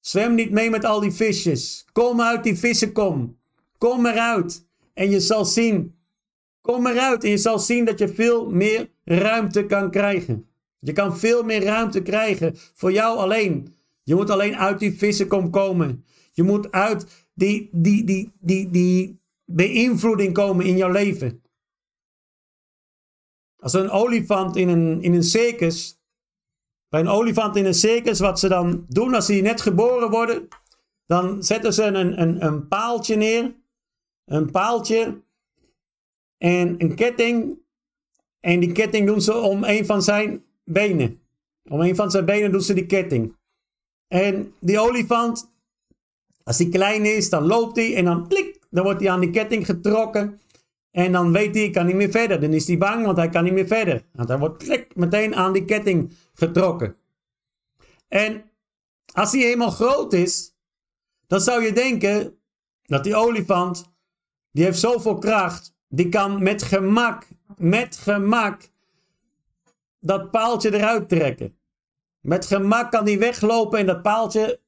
Zwem 0.00 0.34
niet 0.34 0.50
mee 0.50 0.70
met 0.70 0.84
al 0.84 1.00
die 1.00 1.12
visjes. 1.12 1.86
Kom 1.92 2.20
uit 2.20 2.44
die 2.44 2.58
vissenkom. 2.58 3.38
Kom 3.78 4.06
eruit 4.06 4.63
en 4.94 5.10
je 5.10 5.20
zal 5.20 5.44
zien. 5.44 5.94
Kom 6.60 6.86
eruit 6.86 7.24
en 7.24 7.30
je 7.30 7.38
zal 7.38 7.58
zien 7.58 7.84
dat 7.84 7.98
je 7.98 8.08
veel 8.08 8.50
meer 8.50 8.90
ruimte 9.04 9.66
kan 9.66 9.90
krijgen. 9.90 10.48
Je 10.78 10.92
kan 10.92 11.18
veel 11.18 11.42
meer 11.42 11.62
ruimte 11.62 12.02
krijgen 12.02 12.52
voor 12.56 12.92
jou 12.92 13.18
alleen. 13.18 13.74
Je 14.02 14.14
moet 14.14 14.30
alleen 14.30 14.56
uit 14.56 14.78
die 14.78 14.98
vissenkom 14.98 15.50
komen. 15.50 16.04
Je 16.32 16.42
moet 16.42 16.72
uit 16.72 17.26
die, 17.34 17.68
die, 17.72 18.04
die, 18.04 18.32
die, 18.40 18.70
die 18.70 19.20
beïnvloeding 19.44 20.34
komen 20.34 20.66
in 20.66 20.76
jouw 20.76 20.90
leven. 20.90 21.42
Als 23.56 23.72
een 23.72 23.90
olifant 23.90 24.56
in 24.56 24.68
een, 24.68 25.02
in 25.02 25.14
een 25.14 25.22
circus. 25.22 26.02
Bij 26.88 27.00
een 27.00 27.08
olifant 27.08 27.56
in 27.56 27.64
een 27.64 27.74
circus, 27.74 28.20
wat 28.20 28.38
ze 28.38 28.48
dan 28.48 28.84
doen 28.88 29.14
als 29.14 29.26
die 29.26 29.42
net 29.42 29.60
geboren 29.60 30.10
worden. 30.10 30.48
Dan 31.06 31.42
zetten 31.42 31.74
ze 31.74 31.82
een, 31.82 32.20
een, 32.20 32.44
een 32.44 32.68
paaltje 32.68 33.16
neer 33.16 33.54
een 34.24 34.50
paaltje 34.50 35.20
en 36.38 36.74
een 36.78 36.94
ketting. 36.94 37.58
En 38.40 38.60
die 38.60 38.72
ketting 38.72 39.06
doen 39.06 39.20
ze 39.20 39.34
om 39.34 39.64
een 39.64 39.86
van 39.86 40.02
zijn 40.02 40.44
benen. 40.64 41.20
Om 41.68 41.80
een 41.80 41.96
van 41.96 42.10
zijn 42.10 42.24
benen 42.24 42.52
doen 42.52 42.60
ze 42.60 42.74
die 42.74 42.86
ketting. 42.86 43.34
En 44.08 44.54
die 44.60 44.80
olifant, 44.80 45.50
als 46.42 46.58
hij 46.58 46.68
klein 46.68 47.04
is, 47.04 47.30
dan 47.30 47.46
loopt 47.46 47.76
hij 47.76 47.96
en 47.96 48.04
dan 48.04 48.28
klik, 48.28 48.58
dan 48.70 48.84
wordt 48.84 49.00
hij 49.00 49.10
aan 49.10 49.20
die 49.20 49.30
ketting 49.30 49.66
getrokken. 49.66 50.40
En 50.90 51.12
dan 51.12 51.32
weet 51.32 51.54
hij, 51.54 51.64
ik 51.64 51.72
kan 51.72 51.86
niet 51.86 51.94
meer 51.94 52.10
verder. 52.10 52.40
Dan 52.40 52.52
is 52.52 52.66
hij 52.66 52.78
bang, 52.78 53.04
want 53.04 53.16
hij 53.16 53.28
kan 53.28 53.44
niet 53.44 53.52
meer 53.52 53.66
verder. 53.66 54.04
Want 54.12 54.28
hij 54.28 54.38
wordt 54.38 54.64
klik, 54.64 54.96
meteen 54.96 55.34
aan 55.34 55.52
die 55.52 55.64
ketting 55.64 56.12
getrokken. 56.34 56.96
En 58.08 58.50
als 59.12 59.32
hij 59.32 59.40
helemaal 59.40 59.70
groot 59.70 60.12
is, 60.12 60.54
dan 61.26 61.40
zou 61.40 61.62
je 61.62 61.72
denken 61.72 62.38
dat 62.82 63.04
die 63.04 63.14
olifant 63.14 63.92
die 64.54 64.64
heeft 64.64 64.78
zoveel 64.78 65.18
kracht. 65.18 65.74
Die 65.88 66.08
kan 66.08 66.42
met 66.42 66.62
gemak, 66.62 67.26
met 67.56 67.96
gemak 67.96 68.62
dat 70.00 70.30
paaltje 70.30 70.74
eruit 70.74 71.08
trekken. 71.08 71.58
Met 72.20 72.46
gemak 72.46 72.90
kan 72.90 73.04
hij 73.04 73.18
weglopen 73.18 73.78
en 73.78 73.86
dat 73.86 74.02
paaltje 74.02 74.60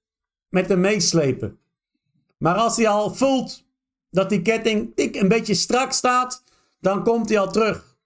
met 0.49 0.69
hem 0.69 0.81
meeslepen. 0.81 1.59
Maar 2.39 2.55
als 2.55 2.77
hij 2.77 2.89
al 2.89 3.15
voelt 3.15 3.65
dat 4.11 4.29
die 4.29 4.43
ketting 4.43 4.93
tik 4.95 5.17
een 5.17 5.29
beetje 5.29 5.55
strak 5.55 5.93
staat, 5.93 6.45
dan 6.81 7.05
komt 7.05 7.29
hij 7.29 7.39
al 7.39 7.53
terug. 7.53 7.97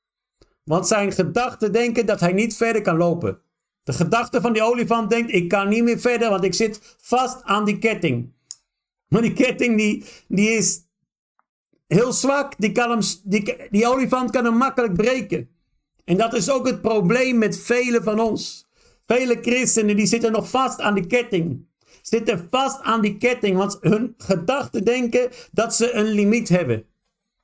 Want 0.64 0.86
zijn 0.86 1.12
gedachten 1.12 1.72
denken 1.72 2.06
dat 2.06 2.20
hij 2.20 2.32
niet 2.32 2.56
verder 2.56 2.82
kan 2.82 2.96
lopen. 2.96 3.40
De 3.82 3.92
gedachte 3.92 4.40
van 4.40 4.52
die 4.52 4.62
olifant 4.62 5.10
denkt: 5.10 5.32
ik 5.32 5.48
kan 5.48 5.68
niet 5.68 5.82
meer 5.82 6.00
verder, 6.00 6.30
want 6.30 6.44
ik 6.44 6.54
zit 6.54 6.96
vast 6.98 7.42
aan 7.42 7.64
die 7.64 7.78
ketting. 7.78 8.32
Maar 9.08 9.22
die 9.22 9.32
ketting 9.32 9.76
die, 9.76 10.04
die 10.28 10.50
is 10.50 10.88
heel 11.94 12.12
zwak. 12.12 12.54
Die, 12.58 12.72
kan 12.72 13.02
die, 13.24 13.56
die 13.70 13.88
olifant 13.88 14.30
kan 14.30 14.44
hem 14.44 14.56
makkelijk 14.56 14.94
breken. 14.94 15.48
En 16.04 16.16
dat 16.16 16.34
is 16.34 16.50
ook 16.50 16.66
het 16.66 16.80
probleem 16.80 17.38
met 17.38 17.58
velen 17.58 18.02
van 18.02 18.20
ons. 18.20 18.66
Vele 19.06 19.38
christenen 19.42 19.96
die 19.96 20.06
zitten 20.06 20.32
nog 20.32 20.50
vast 20.50 20.80
aan 20.80 20.94
de 20.94 21.06
ketting. 21.06 21.68
Zitten 22.02 22.46
vast 22.50 22.82
aan 22.82 23.00
die 23.00 23.16
ketting, 23.16 23.56
want 23.56 23.78
hun 23.80 24.14
gedachten 24.18 24.84
denken 24.84 25.30
dat 25.52 25.74
ze 25.74 25.92
een 25.92 26.06
limiet 26.06 26.48
hebben. 26.48 26.84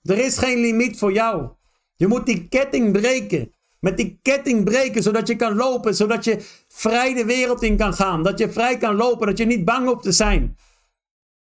Er 0.03 0.19
is 0.19 0.39
geen 0.39 0.59
limiet 0.59 0.99
voor 0.99 1.13
jou. 1.13 1.49
Je 1.97 2.07
moet 2.07 2.27
die 2.27 2.49
ketting 2.49 2.93
breken. 2.93 3.53
Met 3.81 3.97
die 3.97 4.19
ketting 4.23 4.65
breken, 4.65 5.03
zodat 5.03 5.29
je 5.29 5.37
kan 5.37 5.55
lopen, 5.55 5.95
zodat 5.95 6.25
je 6.25 6.39
vrij 6.69 7.15
de 7.15 7.25
wereld 7.25 7.63
in 7.63 7.77
kan 7.77 7.95
gaan. 7.95 8.23
Dat 8.23 8.39
je 8.39 8.51
vrij 8.51 8.77
kan 8.77 8.95
lopen, 8.95 9.27
dat 9.27 9.39
je 9.39 9.45
niet 9.45 9.65
bang 9.65 9.87
hoeft 9.89 10.03
te 10.03 10.13
zijn. 10.13 10.57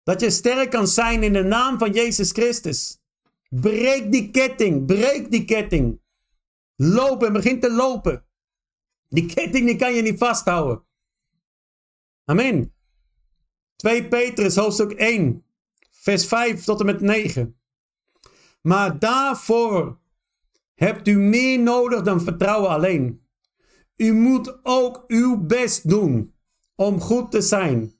Dat 0.08 0.20
je 0.20 0.30
sterk 0.30 0.70
kan 0.70 0.86
zijn 0.86 1.22
in 1.22 1.32
de 1.32 1.42
naam 1.42 1.78
van 1.78 1.92
Jezus 1.92 2.30
Christus. 2.30 2.98
Breek 3.48 4.12
die 4.12 4.30
ketting, 4.30 4.86
breek 4.86 5.30
die 5.30 5.44
ketting. 5.44 6.00
Loop 6.76 7.22
en 7.22 7.32
begin 7.32 7.60
te 7.60 7.72
lopen. 7.72 8.24
Die 9.08 9.26
ketting 9.26 9.66
die 9.66 9.76
kan 9.76 9.94
je 9.94 10.02
niet 10.02 10.18
vasthouden. 10.18 10.84
Amen. 12.24 12.72
2 13.76 14.08
Petrus 14.08 14.56
hoofdstuk 14.56 14.92
1, 14.92 15.44
vers 15.90 16.26
5 16.26 16.64
tot 16.64 16.80
en 16.80 16.86
met 16.86 17.00
9. 17.00 17.58
Maar 18.60 18.98
daarvoor 18.98 19.98
hebt 20.74 21.08
u 21.08 21.18
meer 21.18 21.58
nodig 21.58 22.02
dan 22.02 22.20
vertrouwen 22.20 22.70
alleen. 22.70 23.26
U 23.96 24.12
moet 24.12 24.64
ook 24.64 25.04
uw 25.06 25.46
best 25.46 25.88
doen 25.88 26.34
om 26.74 27.00
goed 27.00 27.30
te 27.30 27.40
zijn 27.40 27.97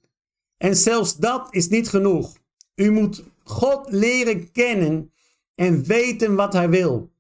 en 0.59 0.77
zelfs 0.77 1.17
dat 1.17 1.49
is 1.51 1.69
niet 1.69 1.89
genoeg. 1.89 2.37
U 2.75 2.91
moet 2.91 3.25
God 3.45 3.87
leren 3.91 4.53
kennen 4.53 5.13
en 5.55 5.85
weten 5.85 6.35
wat 6.35 6.53
Hij 6.53 6.69
wil. 6.69 7.11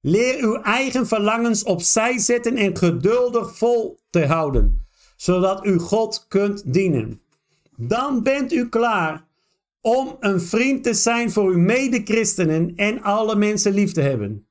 Leer 0.00 0.44
uw 0.44 0.54
eigen 0.54 1.06
verlangens 1.06 1.62
opzij 1.62 2.18
zetten 2.18 2.56
en 2.56 2.76
geduldig 2.76 3.56
vol 3.56 3.98
te 4.10 4.26
houden, 4.26 4.86
zodat 5.16 5.66
u 5.66 5.78
God 5.78 6.24
kunt 6.28 6.72
dienen. 6.72 7.20
Dan 7.76 8.22
bent 8.22 8.52
u 8.52 8.68
klaar 8.68 9.28
om 9.80 10.16
een 10.20 10.40
vriend 10.40 10.84
te 10.84 10.94
zijn 10.94 11.30
voor 11.30 11.50
uw 11.50 11.58
medechristenen 11.58 12.72
en 12.76 13.02
alle 13.02 13.36
mensen 13.36 13.72
lief 13.72 13.92
te 13.92 14.00
hebben. 14.00 14.46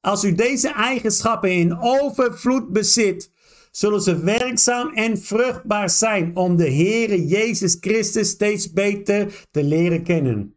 Als 0.00 0.24
u 0.24 0.34
deze 0.34 0.68
eigenschappen 0.68 1.52
in 1.52 1.78
overvloed 1.78 2.72
bezit, 2.72 3.31
zullen 3.72 4.00
ze 4.00 4.18
werkzaam 4.18 4.88
en 4.94 5.18
vruchtbaar 5.18 5.90
zijn 5.90 6.36
om 6.36 6.56
de 6.56 6.70
Heere 6.70 7.26
Jezus 7.26 7.76
Christus 7.80 8.28
steeds 8.28 8.72
beter 8.72 9.46
te 9.50 9.64
leren 9.64 10.02
kennen. 10.02 10.56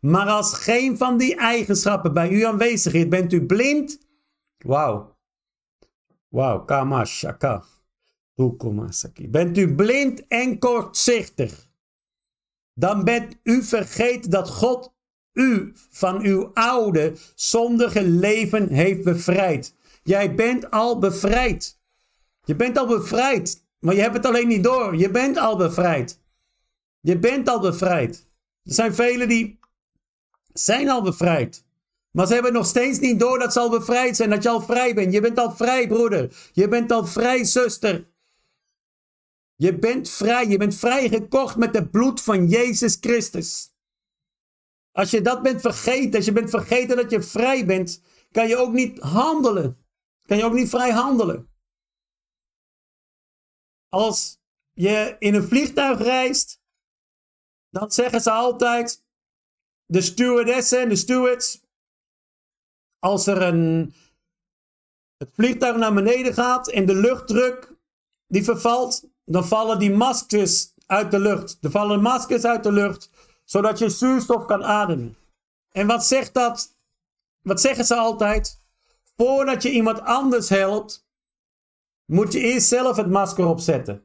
Maar 0.00 0.26
als 0.26 0.54
geen 0.54 0.96
van 0.96 1.18
die 1.18 1.36
eigenschappen 1.36 2.12
bij 2.12 2.30
u 2.30 2.42
aanwezig 2.42 2.92
is, 2.92 3.08
bent 3.08 3.32
u 3.32 3.46
blind. 3.46 3.98
Wauw. 4.58 5.16
Wauw, 6.28 6.64
kamashaka. 6.64 7.64
Bent 9.30 9.58
u 9.58 9.74
blind 9.74 10.26
en 10.26 10.58
kortzichtig? 10.58 11.68
Dan 12.74 13.04
bent 13.04 13.36
u 13.42 13.62
vergeten 13.62 14.30
dat 14.30 14.50
God 14.50 14.92
u 15.32 15.72
van 15.90 16.22
uw 16.22 16.50
oude, 16.54 17.12
zondige 17.34 18.02
leven 18.02 18.68
heeft 18.68 19.04
bevrijd. 19.04 19.74
Jij 20.02 20.34
bent 20.34 20.70
al 20.70 20.98
bevrijd. 20.98 21.78
Je 22.50 22.56
bent 22.56 22.78
al 22.78 22.86
bevrijd. 22.86 23.64
Maar 23.78 23.94
je 23.94 24.00
hebt 24.00 24.14
het 24.14 24.26
alleen 24.26 24.48
niet 24.48 24.64
door. 24.64 24.96
Je 24.96 25.10
bent 25.10 25.36
al 25.38 25.56
bevrijd. 25.56 26.20
Je 27.00 27.18
bent 27.18 27.48
al 27.48 27.60
bevrijd. 27.60 28.28
Er 28.62 28.74
zijn 28.74 28.94
velen 28.94 29.28
die 29.28 29.58
zijn 30.52 30.88
al 30.88 31.02
bevrijd. 31.02 31.64
Maar 32.10 32.26
ze 32.26 32.32
hebben 32.32 32.52
nog 32.52 32.66
steeds 32.66 32.98
niet 32.98 33.20
door 33.20 33.38
dat 33.38 33.52
ze 33.52 33.60
al 33.60 33.70
bevrijd 33.70 34.16
zijn. 34.16 34.30
Dat 34.30 34.42
je 34.42 34.48
al 34.48 34.60
vrij 34.60 34.94
bent. 34.94 35.12
Je 35.12 35.20
bent 35.20 35.38
al 35.38 35.52
vrij, 35.52 35.86
broeder. 35.88 36.50
Je 36.52 36.68
bent 36.68 36.92
al 36.92 37.06
vrij, 37.06 37.44
zuster. 37.44 38.08
Je 39.56 39.78
bent 39.78 40.10
vrij. 40.10 40.48
Je 40.48 40.58
bent 40.58 40.74
vrijgekocht 40.74 41.56
met 41.56 41.74
het 41.74 41.90
bloed 41.90 42.22
van 42.22 42.48
Jezus 42.48 42.96
Christus. 43.00 43.74
Als 44.92 45.10
je 45.10 45.20
dat 45.20 45.42
bent 45.42 45.60
vergeten, 45.60 46.14
als 46.14 46.24
je 46.24 46.32
bent 46.32 46.50
vergeten 46.50 46.96
dat 46.96 47.10
je 47.10 47.22
vrij 47.22 47.66
bent, 47.66 48.02
kan 48.32 48.48
je 48.48 48.56
ook 48.56 48.72
niet 48.72 48.98
handelen. 48.98 49.76
Kan 50.26 50.36
je 50.36 50.44
ook 50.44 50.54
niet 50.54 50.68
vrij 50.68 50.90
handelen. 50.90 51.49
Als 53.90 54.38
je 54.72 55.16
in 55.18 55.34
een 55.34 55.48
vliegtuig 55.48 55.98
reist, 55.98 56.60
dan 57.70 57.90
zeggen 57.90 58.20
ze 58.20 58.30
altijd, 58.30 59.04
de 59.86 60.00
stewardessen 60.00 60.80
en 60.80 60.88
de 60.88 60.96
stewards, 60.96 61.60
als 62.98 63.26
er 63.26 63.42
een, 63.42 63.94
het 65.16 65.30
vliegtuig 65.34 65.76
naar 65.76 65.94
beneden 65.94 66.34
gaat 66.34 66.68
en 66.68 66.86
de 66.86 66.94
luchtdruk 66.94 67.74
die 68.26 68.44
vervalt, 68.44 69.04
dan 69.24 69.46
vallen 69.46 69.78
die 69.78 69.90
maskers 69.90 70.72
uit 70.86 71.10
de 71.10 71.18
lucht. 71.18 71.58
Er 71.60 71.70
vallen 71.70 72.00
maskers 72.00 72.44
uit 72.44 72.62
de 72.62 72.72
lucht, 72.72 73.10
zodat 73.44 73.78
je 73.78 73.88
zuurstof 73.88 74.44
kan 74.44 74.64
ademen. 74.64 75.16
En 75.70 75.86
wat 75.86 76.04
zegt 76.04 76.34
dat? 76.34 76.76
Wat 77.42 77.60
zeggen 77.60 77.84
ze 77.84 77.94
altijd? 77.94 78.60
Voordat 79.16 79.62
je 79.62 79.70
iemand 79.70 80.00
anders 80.00 80.48
helpt, 80.48 81.06
moet 82.10 82.32
je 82.32 82.40
eerst 82.40 82.68
zelf 82.68 82.96
het 82.96 83.10
masker 83.10 83.46
opzetten. 83.46 84.02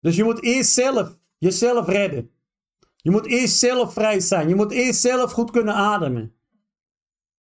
Dus 0.00 0.16
je 0.16 0.24
moet 0.24 0.42
eerst 0.42 0.72
zelf 0.72 1.18
jezelf 1.38 1.86
redden. 1.86 2.30
Je 2.96 3.10
moet 3.10 3.26
eerst 3.26 3.58
zelf 3.58 3.92
vrij 3.92 4.20
zijn. 4.20 4.48
Je 4.48 4.54
moet 4.54 4.72
eerst 4.72 5.00
zelf 5.00 5.32
goed 5.32 5.50
kunnen 5.50 5.74
ademen. 5.74 6.34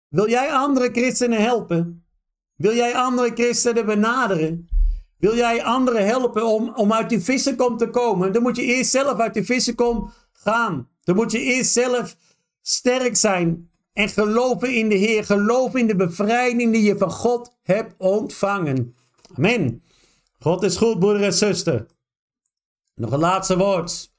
Wil 0.08 0.28
jij 0.28 0.52
andere 0.52 0.90
christenen 0.90 1.42
helpen? 1.42 2.06
Wil 2.56 2.74
jij 2.74 2.94
andere 2.94 3.30
christenen 3.34 3.86
benaderen? 3.86 4.68
Wil 5.18 5.36
jij 5.36 5.64
anderen 5.64 6.06
helpen 6.06 6.46
om, 6.46 6.72
om 6.74 6.92
uit 6.92 7.08
die 7.08 7.20
vissenkom 7.20 7.76
te 7.76 7.90
komen? 7.90 8.32
Dan 8.32 8.42
moet 8.42 8.56
je 8.56 8.62
eerst 8.62 8.90
zelf 8.90 9.18
uit 9.18 9.34
die 9.34 9.44
vissenkom 9.44 10.10
gaan. 10.32 10.88
Dan 11.04 11.16
moet 11.16 11.32
je 11.32 11.40
eerst 11.40 11.72
zelf 11.72 12.16
sterk 12.60 13.16
zijn 13.16 13.70
en 13.92 14.09
geloven 14.09 14.74
in 14.74 14.88
de 14.88 14.94
Heer. 14.94 15.24
Geloven 15.24 15.81
in 15.81 15.87
de 15.87 15.96
bevrijding 15.96 16.72
die 16.72 16.83
je 16.83 16.98
van 16.98 17.11
God 17.11 17.57
hebt 17.62 17.94
ontvangen. 17.98 18.94
Amen. 19.37 19.83
God 20.38 20.62
is 20.62 20.76
goed, 20.76 20.98
broeder 20.98 21.22
en 21.22 21.35
zuster. 21.35 21.87
Nog 22.94 23.12
een 23.12 23.18
laatste 23.18 23.57
woord. 23.57 24.12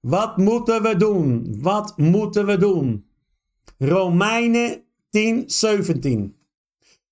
Wat 0.00 0.36
moeten 0.36 0.82
we 0.82 0.96
doen? 0.96 1.56
Wat 1.60 1.96
moeten 1.96 2.46
we 2.46 2.56
doen? 2.56 3.06
Romeinen 3.78 4.82
10, 5.10 5.50
17. 5.50 6.36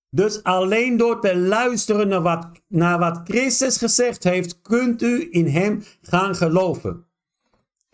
Dus 0.09 0.43
alleen 0.43 0.97
door 0.97 1.21
te 1.21 1.37
luisteren 1.37 2.07
naar 2.07 2.21
wat, 2.21 2.47
naar 2.67 2.99
wat 2.99 3.21
Christus 3.23 3.77
gezegd 3.77 4.23
heeft, 4.23 4.61
kunt 4.61 5.01
u 5.01 5.27
in 5.31 5.47
Hem 5.47 5.83
gaan 6.01 6.35
geloven. 6.35 7.05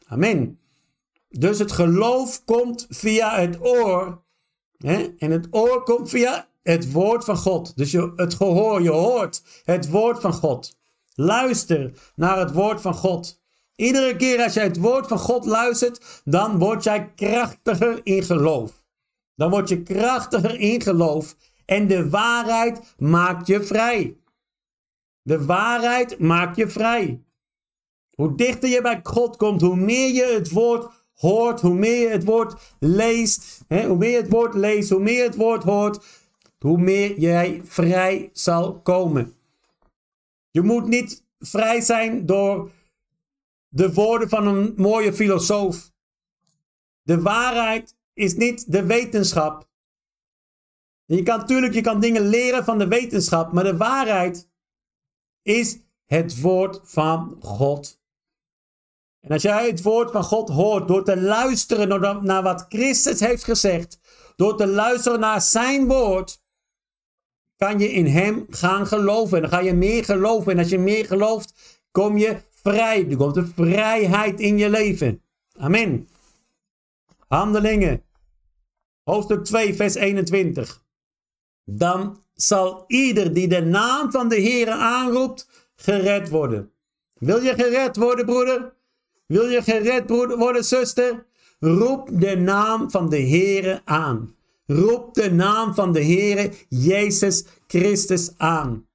Amen. 0.05 0.57
Dus 1.37 1.59
het 1.59 1.71
geloof 1.71 2.43
komt 2.45 2.85
via 2.89 3.39
het 3.39 3.57
oor. 3.61 4.21
Hè? 4.77 5.07
En 5.17 5.31
het 5.31 5.47
oor 5.51 5.83
komt 5.83 6.09
via 6.09 6.47
het 6.63 6.91
woord 6.91 7.23
van 7.23 7.37
God. 7.37 7.77
Dus 7.77 7.91
je, 7.91 8.13
het 8.15 8.33
gehoor, 8.33 8.81
je 8.81 8.91
hoort 8.91 9.43
het 9.63 9.89
woord 9.89 10.21
van 10.21 10.33
God. 10.33 10.77
Luister 11.15 12.11
naar 12.15 12.39
het 12.39 12.51
woord 12.51 12.81
van 12.81 12.93
God. 12.93 13.41
Iedere 13.75 14.15
keer 14.15 14.43
als 14.43 14.53
jij 14.53 14.63
het 14.63 14.77
woord 14.77 15.07
van 15.07 15.19
God 15.19 15.45
luistert, 15.45 16.21
dan 16.23 16.57
word 16.57 16.83
jij 16.83 17.11
krachtiger 17.15 17.99
in 18.03 18.23
geloof. 18.23 18.85
Dan 19.35 19.49
word 19.49 19.69
je 19.69 19.83
krachtiger 19.83 20.59
in 20.59 20.81
geloof. 20.81 21.35
En 21.65 21.87
de 21.87 22.09
waarheid 22.09 22.95
maakt 22.97 23.47
je 23.47 23.63
vrij. 23.63 24.17
De 25.21 25.45
waarheid 25.45 26.19
maakt 26.19 26.55
je 26.55 26.69
vrij. 26.69 27.23
Hoe 28.15 28.35
dichter 28.35 28.69
je 28.69 28.81
bij 28.81 28.99
God 29.03 29.37
komt, 29.37 29.61
hoe 29.61 29.75
meer 29.75 30.13
je 30.13 30.25
het 30.25 30.49
woord 30.49 31.02
hoort, 31.23 31.62
hoe 31.62 31.73
meer 31.73 32.01
je 32.01 32.09
het 32.09 32.23
woord 32.23 32.75
leest, 32.79 33.62
hè, 33.67 33.88
hoe 33.88 33.97
meer 33.97 34.21
het 34.21 34.29
woord 34.29 34.53
leest, 34.53 34.89
hoe 34.89 34.99
meer 34.99 35.23
het 35.23 35.36
woord 35.36 35.63
hoort, 35.63 36.05
hoe 36.59 36.77
meer 36.77 37.19
jij 37.19 37.62
vrij 37.63 38.29
zal 38.33 38.81
komen. 38.81 39.36
Je 40.51 40.62
moet 40.62 40.88
niet 40.88 41.23
vrij 41.39 41.81
zijn 41.81 42.25
door 42.25 42.71
de 43.67 43.93
woorden 43.93 44.29
van 44.29 44.47
een 44.47 44.73
mooie 44.77 45.13
filosoof. 45.13 45.91
De 47.01 47.21
waarheid 47.21 47.95
is 48.13 48.36
niet 48.36 48.71
de 48.71 48.86
wetenschap. 48.86 49.67
Je 51.05 51.23
kan 51.23 51.39
natuurlijk 51.39 51.73
je 51.73 51.81
kan 51.81 51.99
dingen 51.99 52.27
leren 52.27 52.63
van 52.63 52.77
de 52.77 52.88
wetenschap, 52.88 53.51
maar 53.51 53.63
de 53.63 53.77
waarheid 53.77 54.49
is 55.41 55.79
het 56.05 56.41
woord 56.41 56.79
van 56.83 57.38
God. 57.39 58.01
En 59.23 59.31
als 59.31 59.41
jij 59.41 59.67
het 59.67 59.81
woord 59.81 60.12
van 60.12 60.23
God 60.23 60.49
hoort 60.49 60.88
door 60.88 61.03
te 61.03 61.21
luisteren 61.21 62.25
naar 62.25 62.43
wat 62.43 62.65
Christus 62.69 63.19
heeft 63.19 63.43
gezegd, 63.43 63.99
door 64.36 64.57
te 64.57 64.67
luisteren 64.67 65.19
naar 65.19 65.41
zijn 65.41 65.88
woord, 65.88 66.41
kan 67.55 67.79
je 67.79 67.91
in 67.91 68.05
hem 68.05 68.45
gaan 68.49 68.88
geloven. 68.88 69.36
En 69.36 69.41
dan 69.41 69.51
ga 69.51 69.59
je 69.59 69.73
meer 69.73 70.05
geloven. 70.05 70.51
En 70.51 70.57
als 70.57 70.69
je 70.69 70.77
meer 70.77 71.05
gelooft, 71.05 71.53
kom 71.91 72.17
je 72.17 72.38
vrij. 72.51 73.09
Er 73.09 73.17
komt 73.17 73.36
een 73.36 73.51
vrijheid 73.55 74.39
in 74.39 74.57
je 74.57 74.69
leven. 74.69 75.21
Amen. 75.57 76.07
Handelingen. 77.27 78.03
Hoofdstuk 79.03 79.43
2, 79.43 79.75
vers 79.75 79.95
21. 79.95 80.83
Dan 81.63 82.23
zal 82.33 82.83
ieder 82.88 83.33
die 83.33 83.47
de 83.47 83.62
naam 83.62 84.12
van 84.12 84.29
de 84.29 84.36
Heer 84.36 84.69
aanroept, 84.69 85.47
gered 85.75 86.29
worden. 86.29 86.71
Wil 87.13 87.41
je 87.41 87.53
gered 87.53 87.95
worden, 87.95 88.25
broeder? 88.25 88.73
Wil 89.33 89.49
je 89.49 89.61
gered 89.61 90.09
worden, 90.37 90.63
zuster? 90.63 91.25
Roep 91.59 92.09
de 92.11 92.37
naam 92.37 92.91
van 92.91 93.09
de 93.09 93.17
Heer 93.17 93.81
aan. 93.85 94.35
Roep 94.65 95.13
de 95.13 95.31
naam 95.31 95.73
van 95.73 95.91
de 95.91 96.03
Heere 96.03 96.51
Jezus 96.69 97.45
Christus 97.67 98.34
aan. 98.38 98.88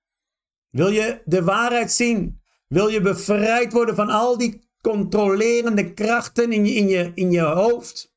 Wil 0.71 0.89
je 0.89 1.21
de 1.25 1.43
waarheid 1.43 1.93
zien? 1.93 2.41
Wil 2.69 2.89
je 2.89 3.01
bevrijd 3.01 3.73
worden 3.73 3.95
van 3.95 4.09
al 4.09 4.39
die 4.39 4.61
controlerende 4.81 5.93
krachten 5.93 6.53
in 6.53 6.67
je, 6.67 6.75
in 6.75 6.89
je, 6.89 7.13
in 7.15 7.31
je 7.31 7.41
hoofd? 7.41 8.13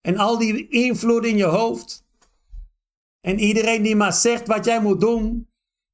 En 0.00 0.16
al 0.16 0.38
die 0.38 0.68
invloed 0.68 1.24
in 1.24 1.36
je 1.36 1.44
hoofd? 1.44 2.04
En 3.20 3.38
iedereen 3.38 3.82
die 3.82 3.96
maar 3.96 4.12
zegt 4.12 4.46
wat 4.46 4.64
jij 4.64 4.80
moet 4.80 5.00
doen, 5.00 5.48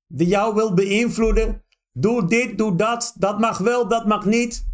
die 0.06 0.26
jou 0.26 0.54
wil 0.54 0.74
beïnvloeden. 0.74 1.62
Doe 1.92 2.26
dit, 2.26 2.58
doe 2.58 2.76
dat, 2.76 3.14
dat 3.18 3.38
mag 3.38 3.58
wel, 3.58 3.88
dat 3.88 4.06
mag 4.06 4.24
niet. 4.24 4.70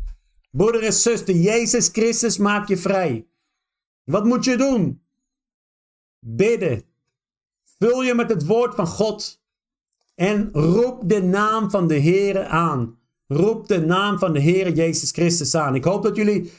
Broeder 0.59 0.83
en 0.83 0.93
zuster, 0.93 1.35
Jezus 1.35 1.89
Christus 1.89 2.39
maakt 2.39 2.69
je 2.69 2.77
vrij. 2.77 3.27
Wat 4.05 4.25
moet 4.25 4.45
je 4.45 4.57
doen? 4.57 5.03
bidden. 6.21 6.83
Vul 7.79 8.03
je 8.03 8.15
met 8.15 8.29
het 8.29 8.47
woord 8.47 8.75
van 8.75 8.87
God. 8.87 9.41
En 10.15 10.49
roep 10.53 11.09
de 11.09 11.23
naam 11.23 11.71
van 11.71 11.87
de 11.87 12.01
Heere 12.01 12.47
aan. 12.47 12.99
Roep 13.27 13.69
de 13.69 13.81
naam 13.81 14.19
van 14.19 14.33
de 14.33 14.43
Heere 14.43 14.73
Jezus 14.73 15.11
Christus 15.11 15.55
aan. 15.55 15.75
Ik 15.75 15.85
hoop 15.85 16.03
dat 16.03 16.17
jullie 16.17 16.53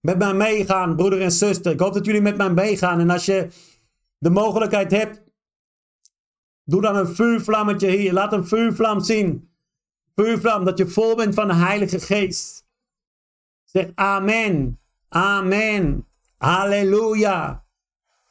met 0.00 0.18
mij 0.18 0.34
meegaan, 0.34 0.96
broeder 0.96 1.20
en 1.20 1.32
zuster. 1.32 1.72
Ik 1.72 1.80
hoop 1.80 1.94
dat 1.94 2.04
jullie 2.04 2.20
met 2.20 2.36
mij 2.36 2.50
meegaan. 2.50 3.00
En 3.00 3.10
als 3.10 3.24
je 3.24 3.48
de 4.18 4.30
mogelijkheid 4.30 4.90
hebt, 4.90 5.22
doe 6.64 6.80
dan 6.80 6.96
een 6.96 7.14
vuurvlammetje 7.14 7.88
hier. 7.88 8.12
Laat 8.12 8.32
een 8.32 8.46
vuurvlam 8.46 9.00
zien. 9.00 9.50
Vuurvlam, 10.14 10.64
dat 10.64 10.78
je 10.78 10.88
vol 10.88 11.16
bent 11.16 11.34
van 11.34 11.48
de 11.48 11.54
Heilige 11.54 12.00
Geest. 12.00 12.65
Zeg 13.76 13.90
amen. 13.94 14.78
Amen. 15.08 16.06
Halleluja. 16.38 17.64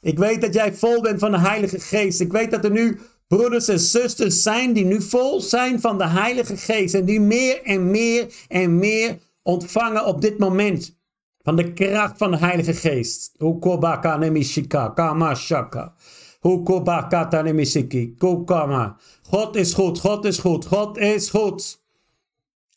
Ik 0.02 0.18
weet 0.18 0.42
dat 0.42 0.54
jij 0.54 0.74
vol 0.74 1.02
bent 1.02 1.20
van 1.20 1.32
de 1.32 1.40
Heilige 1.40 1.80
Geest. 1.80 2.22
Ik 2.22 2.32
weet 2.32 2.52
dat 2.52 2.64
er 2.64 2.72
nu 2.72 3.00
broeders 3.28 3.68
en 3.68 3.80
zusters 3.80 4.42
zijn 4.42 4.74
die 4.74 4.86
nu 4.86 5.02
vol 5.02 5.42
zijn 5.42 5.82
van 5.82 5.98
de 5.98 6.08
Heilige 6.08 6.58
Geest. 6.58 6.94
En 6.94 7.06
die 7.06 7.20
meer 7.20 7.64
en 7.64 7.92
meer 7.92 8.34
en 8.48 8.80
meer 8.80 9.18
ontvangen 9.44 10.06
op 10.06 10.22
dit 10.22 10.38
moment. 10.38 10.98
Van 11.42 11.56
de 11.56 11.74
kracht 11.74 12.18
van 12.18 12.32
de 12.32 12.38
Heilige 12.38 12.74
Geest. 12.74 13.36
Ukobaka 13.38 14.18
nemishika, 14.18 14.90
kamashaka. 14.90 15.94
Ukobaka 16.42 17.28
tanemisiki, 17.28 18.16
kukama. 18.18 18.98
God 19.30 19.56
is 19.56 19.74
goed, 19.74 20.00
God 20.00 20.26
is 20.26 20.38
goed, 20.38 20.66
God 20.66 20.98
is 20.98 21.30
goed. 21.30 21.84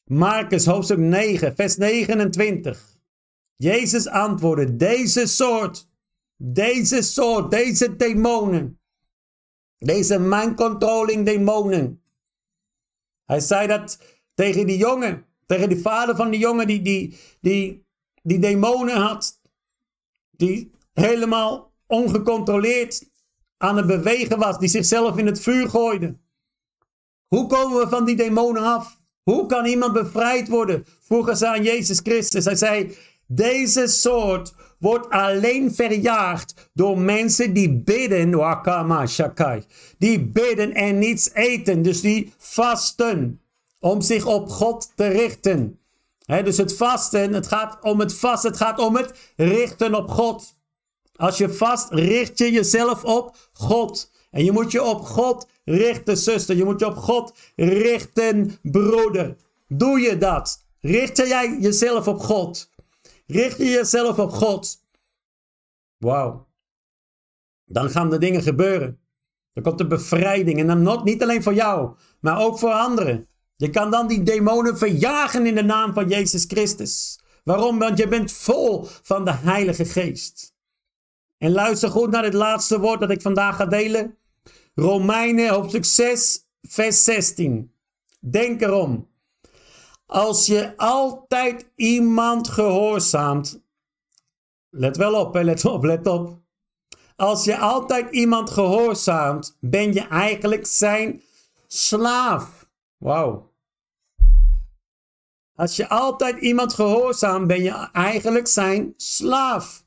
Marcus 0.09 0.67
hoofdstuk 0.67 0.99
9, 0.99 1.55
vers 1.55 1.77
29. 1.77 2.99
Jezus 3.57 4.07
antwoordde, 4.07 4.77
deze 4.77 5.27
soort, 5.27 5.89
deze 6.37 7.03
soort, 7.03 7.51
deze 7.51 7.97
demonen, 7.97 8.81
deze 9.77 10.19
mind-controlling 10.19 11.27
demonen. 11.27 12.03
Hij 13.25 13.41
zei 13.41 13.67
dat 13.67 13.99
tegen 14.35 14.67
die 14.67 14.79
jongen, 14.79 15.27
tegen 15.47 15.69
die 15.69 15.81
vader 15.81 16.17
van 16.17 16.31
die 16.31 16.41
jongen 16.41 16.67
die, 16.67 16.83
die, 16.83 17.19
die, 17.41 17.87
die 18.23 18.39
demonen 18.39 18.97
had. 18.97 19.41
Die 20.31 20.71
helemaal 20.93 21.73
ongecontroleerd 21.87 23.11
aan 23.57 23.77
het 23.77 23.87
bewegen 23.87 24.39
was, 24.39 24.59
die 24.59 24.69
zichzelf 24.69 25.19
in 25.19 25.27
het 25.27 25.41
vuur 25.41 25.69
gooide. 25.69 26.19
Hoe 27.27 27.47
komen 27.47 27.79
we 27.79 27.89
van 27.89 28.05
die 28.05 28.17
demonen 28.17 28.63
af? 28.63 28.98
Hoe 29.29 29.47
kan 29.47 29.65
iemand 29.65 29.93
bevrijd 29.93 30.49
worden? 30.49 30.87
Vroegen 31.01 31.37
ze 31.37 31.47
aan 31.49 31.63
Jezus 31.63 32.01
Christus. 32.03 32.45
Hij 32.45 32.57
zei, 32.57 32.97
deze 33.27 33.87
soort 33.87 34.55
wordt 34.79 35.11
alleen 35.11 35.75
verjaagd 35.75 36.71
door 36.73 36.99
mensen 36.99 37.53
die 37.53 37.73
bidden, 37.73 38.37
wakama 38.37 39.07
shakai. 39.07 39.65
Die 39.99 40.21
bidden 40.21 40.73
en 40.75 40.99
niets 40.99 41.33
eten, 41.33 41.83
dus 41.83 42.01
die 42.01 42.33
vasten 42.39 43.41
om 43.81 44.01
zich 44.01 44.27
op 44.27 44.49
God 44.49 44.93
te 44.95 45.07
richten. 45.07 45.79
dus 46.27 46.57
het 46.57 46.77
vasten, 46.77 47.33
het 47.33 47.47
gaat 47.47 47.79
om 47.83 48.01
het 48.01 48.15
vasten, 48.15 48.51
het 48.51 48.61
gaat 48.61 48.79
om 48.79 48.97
het 48.97 49.13
richten 49.37 49.95
op 49.95 50.11
God. 50.11 50.55
Als 51.17 51.39
je 51.39 51.53
vast, 51.53 51.91
richt 51.91 52.39
je 52.39 52.51
jezelf 52.51 53.05
op 53.05 53.37
God. 53.53 54.11
En 54.31 54.45
je 54.45 54.53
moet 54.53 54.73
je 54.73 54.83
op 54.83 55.01
God 55.01 55.49
richten, 55.65 56.17
zuster. 56.17 56.57
Je 56.57 56.65
moet 56.65 56.81
je 56.81 56.87
op 56.87 56.97
God 56.97 57.39
richten, 57.57 58.59
broeder. 58.63 59.37
Doe 59.69 60.01
je 60.01 60.19
dat? 60.19 60.65
Richt 60.81 61.17
jij 61.17 61.57
jezelf 61.61 62.09
op 62.09 62.21
God? 62.21 62.71
Richt 63.27 63.59
je 63.59 63.65
jezelf 63.65 64.19
op 64.19 64.31
God? 64.31 64.83
Wauw. 65.97 66.47
Dan 67.65 67.91
gaan 67.91 68.11
de 68.11 68.19
dingen 68.19 68.43
gebeuren. 68.43 69.01
Dan 69.53 69.63
komt 69.63 69.79
de 69.79 69.87
bevrijding. 69.87 70.59
En 70.59 70.85
dan 70.85 71.05
niet 71.05 71.23
alleen 71.23 71.43
voor 71.43 71.55
jou, 71.55 71.97
maar 72.21 72.41
ook 72.41 72.59
voor 72.59 72.73
anderen. 72.73 73.29
Je 73.57 73.71
kan 73.71 73.91
dan 73.91 74.07
die 74.07 74.23
demonen 74.23 74.79
verjagen 74.79 75.47
in 75.47 75.55
de 75.55 75.63
naam 75.63 75.93
van 75.93 76.09
Jezus 76.09 76.45
Christus. 76.45 77.21
Waarom? 77.45 77.79
Want 77.79 77.99
je 77.99 78.09
bent 78.09 78.33
vol 78.33 78.85
van 78.85 79.25
de 79.25 79.33
Heilige 79.33 79.85
Geest. 79.85 80.57
En 81.39 81.53
luister 81.53 81.91
goed 81.91 82.11
naar 82.11 82.25
het 82.25 82.35
laatste 82.35 82.81
woord 82.81 83.01
dat 83.01 83.11
ik 83.11 83.23
vandaag 83.23 83.57
ga 83.57 83.67
delen. 83.67 84.17
Romeinen 84.75 85.49
hoofdstuk 85.49 85.85
6, 85.85 86.45
vers 86.63 87.05
16. 87.05 87.73
Denk 88.21 88.61
erom. 88.61 89.09
Als 90.07 90.47
je 90.47 90.77
altijd 90.77 91.71
iemand 91.75 92.49
gehoorzaamt. 92.49 93.63
Let 94.71 94.97
wel 94.97 95.15
op, 95.21 95.35
let 95.35 95.65
op, 95.65 95.85
let 95.85 96.07
op. 96.07 96.39
Als 97.17 97.45
je 97.45 97.59
altijd 97.59 98.11
iemand 98.11 98.51
gehoorzaamt, 98.51 99.57
ben 99.61 99.93
je 99.93 100.01
eigenlijk 100.01 100.67
zijn 100.67 101.23
slaaf. 101.67 102.71
Wauw. 102.97 103.53
Als 105.55 105.77
je 105.77 105.89
altijd 105.89 106.39
iemand 106.39 106.75
gehoorzaamt, 106.75 107.47
ben 107.47 107.63
je 107.63 107.89
eigenlijk 107.93 108.47
zijn 108.47 108.95
slaaf. 108.97 109.83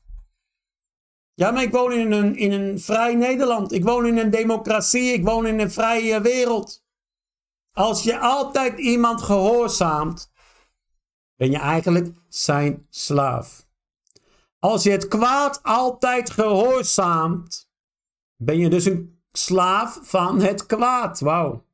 Ja, 1.34 1.50
maar 1.50 1.62
ik 1.62 1.72
woon 1.72 1.92
in 1.92 2.12
een, 2.12 2.36
in 2.36 2.52
een 2.52 2.80
vrij 2.80 3.14
Nederland. 3.14 3.72
Ik 3.72 3.84
woon 3.84 4.06
in 4.06 4.18
een 4.18 4.30
democratie. 4.30 5.12
Ik 5.12 5.24
woon 5.24 5.46
in 5.46 5.60
een 5.60 5.70
vrije 5.70 6.20
wereld. 6.20 6.84
Als 7.72 8.02
je 8.02 8.18
altijd 8.18 8.78
iemand 8.78 9.22
gehoorzaamt, 9.22 10.32
ben 11.36 11.50
je 11.50 11.58
eigenlijk 11.58 12.14
zijn 12.28 12.86
slaaf. 12.90 13.66
Als 14.58 14.82
je 14.82 14.90
het 14.90 15.08
kwaad 15.08 15.62
altijd 15.62 16.30
gehoorzaamt, 16.30 17.70
ben 18.36 18.58
je 18.58 18.68
dus 18.68 18.84
een 18.84 19.22
slaaf 19.32 19.98
van 20.02 20.40
het 20.40 20.66
kwaad. 20.66 21.20
Wauw. 21.20 21.64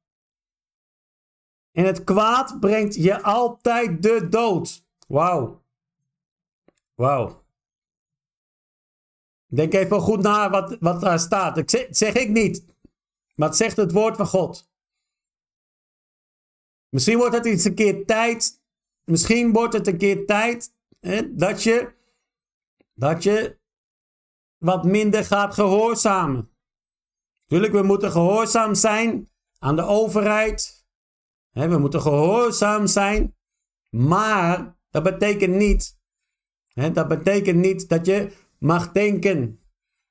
En 1.73 1.85
het 1.85 2.05
kwaad 2.05 2.61
brengt 2.61 2.95
je 2.95 3.23
altijd 3.23 4.03
de 4.03 4.29
dood. 4.29 4.85
Wauw. 5.09 5.63
Wauw. 6.95 7.47
Denk 9.49 9.75
even 9.75 10.01
goed 10.01 10.23
na 10.23 10.51
wat, 10.51 10.77
wat 10.81 11.01
daar 11.01 11.19
staat. 11.19 11.59
Ik 11.59 11.87
zeg, 11.91 12.13
ik 12.13 12.29
niet. 12.29 12.65
Het 13.35 13.57
zegt 13.57 13.77
het 13.77 13.93
woord 13.93 14.17
van 14.17 14.27
God. 14.27 14.71
Misschien 16.89 17.19
wordt 17.19 17.35
het 17.35 17.47
eens 17.47 17.65
een 17.65 17.75
keer 17.75 18.07
tijd. 18.07 18.63
Misschien 19.05 19.53
wordt 19.53 19.73
het 19.73 19.87
een 19.87 19.99
keer 19.99 20.27
tijd 20.27 20.73
hè, 21.01 21.35
dat, 21.35 21.63
je, 21.63 21.93
dat 22.95 23.23
je 23.23 23.59
wat 24.59 24.85
minder 24.85 25.25
gaat 25.25 25.55
gehoorzamen. 25.55 26.51
Tuurlijk, 27.47 27.73
we 27.73 27.83
moeten 27.83 28.11
gehoorzaam 28.11 28.75
zijn 28.75 29.31
aan 29.59 29.77
de 29.77 29.83
overheid. 29.83 30.87
Hè, 31.51 31.69
we 31.69 31.79
moeten 31.79 32.01
gehoorzaam 32.01 32.87
zijn. 32.87 33.37
Maar 33.91 34.77
dat 34.91 35.03
betekent 35.03 35.55
niet. 35.55 35.97
Hè, 36.73 36.93
dat 36.93 37.09
betekent 37.09 37.59
niet 37.59 37.89
dat 37.89 38.07
je 38.07 38.33
mag 38.59 38.93
denken. 38.93 39.61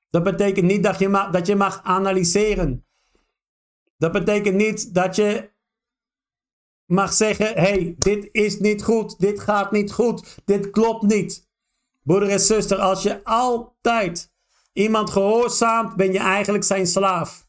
Dat 0.09 0.23
betekent 0.23 0.65
niet 0.65 0.83
dat 0.83 0.99
je 0.99 1.09
mag, 1.09 1.29
dat 1.29 1.47
je 1.47 1.55
mag 1.55 1.83
analyseren. 1.83 2.85
Dat 3.97 4.11
betekent 4.11 4.55
niet 4.55 4.93
dat 4.93 5.15
je 5.15 5.51
mag 6.85 7.13
zeggen: 7.13 7.53
hey, 7.53 7.95
dit 7.97 8.29
is 8.31 8.59
niet 8.59 8.83
goed, 8.83 9.19
dit 9.19 9.39
gaat 9.39 9.71
niet 9.71 9.91
goed, 9.91 10.37
dit 10.45 10.69
klopt 10.69 11.03
niet. 11.03 11.47
Broeder 12.03 12.29
en 12.29 12.39
zuster, 12.39 12.77
als 12.77 13.03
je 13.03 13.23
altijd 13.23 14.31
iemand 14.73 15.09
gehoorzaamt, 15.09 15.95
ben 15.95 16.11
je 16.11 16.19
eigenlijk 16.19 16.63
zijn 16.63 16.87
slaaf. 16.87 17.47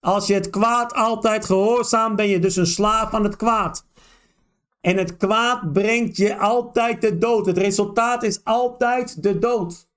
Als 0.00 0.26
je 0.26 0.34
het 0.34 0.50
kwaad 0.50 0.94
altijd 0.94 1.44
gehoorzaamt, 1.44 2.16
ben 2.16 2.28
je 2.28 2.38
dus 2.38 2.56
een 2.56 2.66
slaaf 2.66 3.10
van 3.10 3.24
het 3.24 3.36
kwaad. 3.36 3.86
En 4.80 4.96
het 4.96 5.16
kwaad 5.16 5.72
brengt 5.72 6.16
je 6.16 6.38
altijd 6.38 7.00
de 7.00 7.18
dood. 7.18 7.46
Het 7.46 7.58
resultaat 7.58 8.22
is 8.22 8.44
altijd 8.44 9.22
de 9.22 9.38
dood. 9.38 9.89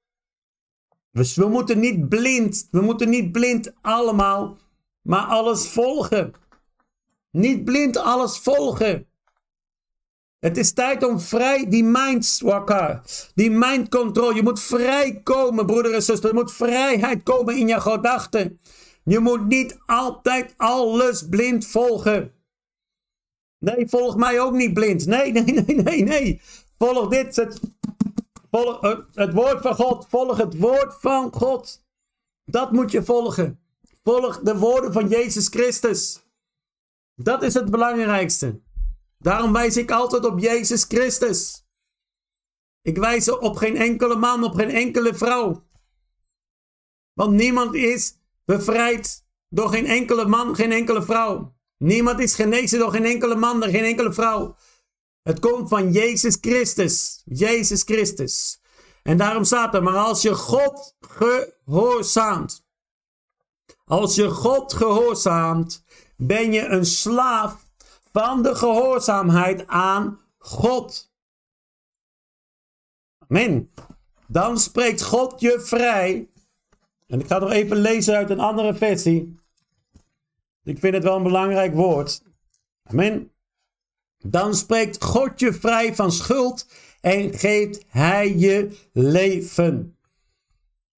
We 1.13 1.47
moeten 1.49 1.79
niet 1.79 2.09
blind, 2.09 2.67
we 2.71 2.81
moeten 2.81 3.09
niet 3.09 3.31
blind 3.31 3.73
allemaal, 3.81 4.57
maar 5.01 5.25
alles 5.25 5.67
volgen. 5.67 6.33
Niet 7.31 7.63
blind 7.63 7.97
alles 7.97 8.37
volgen. 8.37 9.07
Het 10.39 10.57
is 10.57 10.73
tijd 10.73 11.03
om 11.03 11.19
vrij 11.19 11.69
die 11.69 11.83
mind 11.83 12.39
wakker, 12.43 13.01
die 13.35 13.51
mind 13.51 13.89
control. 13.89 14.35
Je 14.35 14.43
moet 14.43 14.59
vrij 14.59 15.21
komen, 15.23 15.65
broeder 15.65 15.93
en 15.93 16.03
zuster. 16.03 16.29
Er 16.29 16.35
moet 16.35 16.53
vrijheid 16.53 17.23
komen 17.23 17.57
in 17.57 17.67
je 17.67 17.81
gedachten. 17.81 18.59
Je 19.03 19.19
moet 19.19 19.47
niet 19.47 19.77
altijd 19.85 20.53
alles 20.57 21.27
blind 21.29 21.67
volgen. 21.67 22.31
Nee, 23.59 23.87
volg 23.87 24.15
mij 24.15 24.39
ook 24.39 24.53
niet 24.53 24.73
blind. 24.73 25.05
Nee, 25.05 25.31
nee, 25.41 25.43
nee, 25.43 25.81
nee, 25.81 26.03
nee. 26.03 26.41
Volg 26.77 27.09
dit. 27.09 27.35
Het 27.35 27.59
Volg 28.53 29.05
het 29.13 29.33
woord 29.33 29.61
van 29.61 29.75
God. 29.75 30.05
Volg 30.09 30.37
het 30.37 30.57
woord 30.57 30.95
van 30.99 31.33
God. 31.33 31.85
Dat 32.45 32.71
moet 32.71 32.91
je 32.91 33.03
volgen. 33.03 33.59
Volg 34.03 34.39
de 34.39 34.57
woorden 34.57 34.93
van 34.93 35.07
Jezus 35.07 35.47
Christus. 35.47 36.23
Dat 37.15 37.43
is 37.43 37.53
het 37.53 37.71
belangrijkste. 37.71 38.61
Daarom 39.17 39.53
wijs 39.53 39.77
ik 39.77 39.91
altijd 39.91 40.25
op 40.25 40.39
Jezus 40.39 40.83
Christus. 40.83 41.65
Ik 42.81 42.97
wijs 42.97 43.29
op 43.29 43.55
geen 43.55 43.77
enkele 43.77 44.15
man, 44.15 44.43
op 44.43 44.53
geen 44.53 44.69
enkele 44.69 45.13
vrouw. 45.13 45.67
Want 47.13 47.31
niemand 47.31 47.73
is 47.75 48.17
bevrijd 48.45 49.25
door 49.49 49.69
geen 49.69 49.85
enkele 49.85 50.25
man, 50.25 50.55
geen 50.55 50.71
enkele 50.71 51.03
vrouw. 51.03 51.55
Niemand 51.77 52.19
is 52.19 52.35
genezen 52.35 52.79
door 52.79 52.91
geen 52.91 53.05
enkele 53.05 53.35
man, 53.35 53.63
geen 53.63 53.83
enkele 53.83 54.13
vrouw. 54.13 54.55
Het 55.23 55.39
komt 55.39 55.69
van 55.69 55.91
Jezus 55.91 56.37
Christus. 56.41 57.21
Jezus 57.25 57.83
Christus. 57.83 58.61
En 59.03 59.17
daarom 59.17 59.43
staat 59.43 59.73
er, 59.73 59.83
maar 59.83 59.97
als 59.97 60.21
je 60.21 60.35
God 60.35 60.95
gehoorzaamt, 60.99 62.65
als 63.85 64.15
je 64.15 64.29
God 64.29 64.73
gehoorzaamt, 64.73 65.83
ben 66.17 66.51
je 66.51 66.65
een 66.65 66.85
slaaf 66.85 67.65
van 68.11 68.43
de 68.43 68.55
gehoorzaamheid 68.55 69.67
aan 69.67 70.19
God. 70.37 71.11
Amen. 73.27 73.71
Dan 74.27 74.59
spreekt 74.59 75.03
God 75.03 75.39
je 75.39 75.59
vrij. 75.59 76.29
En 77.07 77.19
ik 77.19 77.27
ga 77.27 77.39
nog 77.39 77.51
even 77.51 77.77
lezen 77.77 78.15
uit 78.15 78.29
een 78.29 78.39
andere 78.39 78.73
versie. 78.73 79.39
Ik 80.63 80.79
vind 80.79 80.93
het 80.93 81.03
wel 81.03 81.15
een 81.15 81.23
belangrijk 81.23 81.73
woord. 81.73 82.23
Amen. 82.83 83.32
Dan 84.23 84.55
spreekt 84.55 85.03
God 85.03 85.39
je 85.39 85.53
vrij 85.53 85.95
van 85.95 86.11
schuld 86.11 86.67
en 87.01 87.33
geeft 87.33 87.85
Hij 87.87 88.37
je 88.37 88.69
leven. 88.93 89.97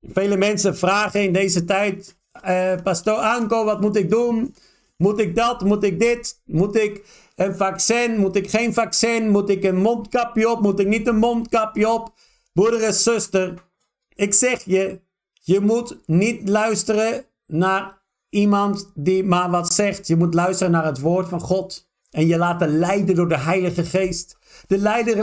Vele 0.01 0.37
mensen 0.37 0.77
vragen 0.77 1.23
in 1.23 1.33
deze 1.33 1.65
tijd, 1.65 2.17
uh, 2.45 2.73
Pastoor 2.83 3.17
Anko, 3.17 3.65
wat 3.65 3.81
moet 3.81 3.95
ik 3.95 4.09
doen? 4.09 4.55
Moet 4.97 5.19
ik 5.19 5.35
dat? 5.35 5.61
Moet 5.61 5.83
ik 5.83 5.99
dit? 5.99 6.41
Moet 6.45 6.75
ik 6.75 7.05
een 7.35 7.55
vaccin? 7.55 8.17
Moet 8.17 8.35
ik 8.35 8.49
geen 8.49 8.73
vaccin? 8.73 9.29
Moet 9.29 9.49
ik 9.49 9.63
een 9.63 9.77
mondkapje 9.81 10.49
op? 10.49 10.61
Moet 10.61 10.79
ik 10.79 10.87
niet 10.87 11.07
een 11.07 11.17
mondkapje 11.17 11.89
op? 11.89 12.13
Broeder 12.53 12.83
en 12.83 12.93
zuster, 12.93 13.53
ik 14.15 14.33
zeg 14.33 14.63
je, 14.63 15.01
je 15.41 15.59
moet 15.59 15.97
niet 16.05 16.49
luisteren 16.49 17.25
naar 17.47 18.01
iemand 18.29 18.91
die 18.93 19.23
maar 19.23 19.49
wat 19.49 19.73
zegt. 19.73 20.07
Je 20.07 20.15
moet 20.15 20.33
luisteren 20.33 20.71
naar 20.71 20.85
het 20.85 20.99
woord 20.99 21.29
van 21.29 21.39
God. 21.39 21.84
En 22.15 22.27
je 22.27 22.37
laten 22.37 22.77
leiden 22.77 23.15
door 23.15 23.29
de 23.29 23.37
Heilige 23.37 23.85
Geest. 23.85 24.37
De, 24.67 24.77
leider, 24.77 25.15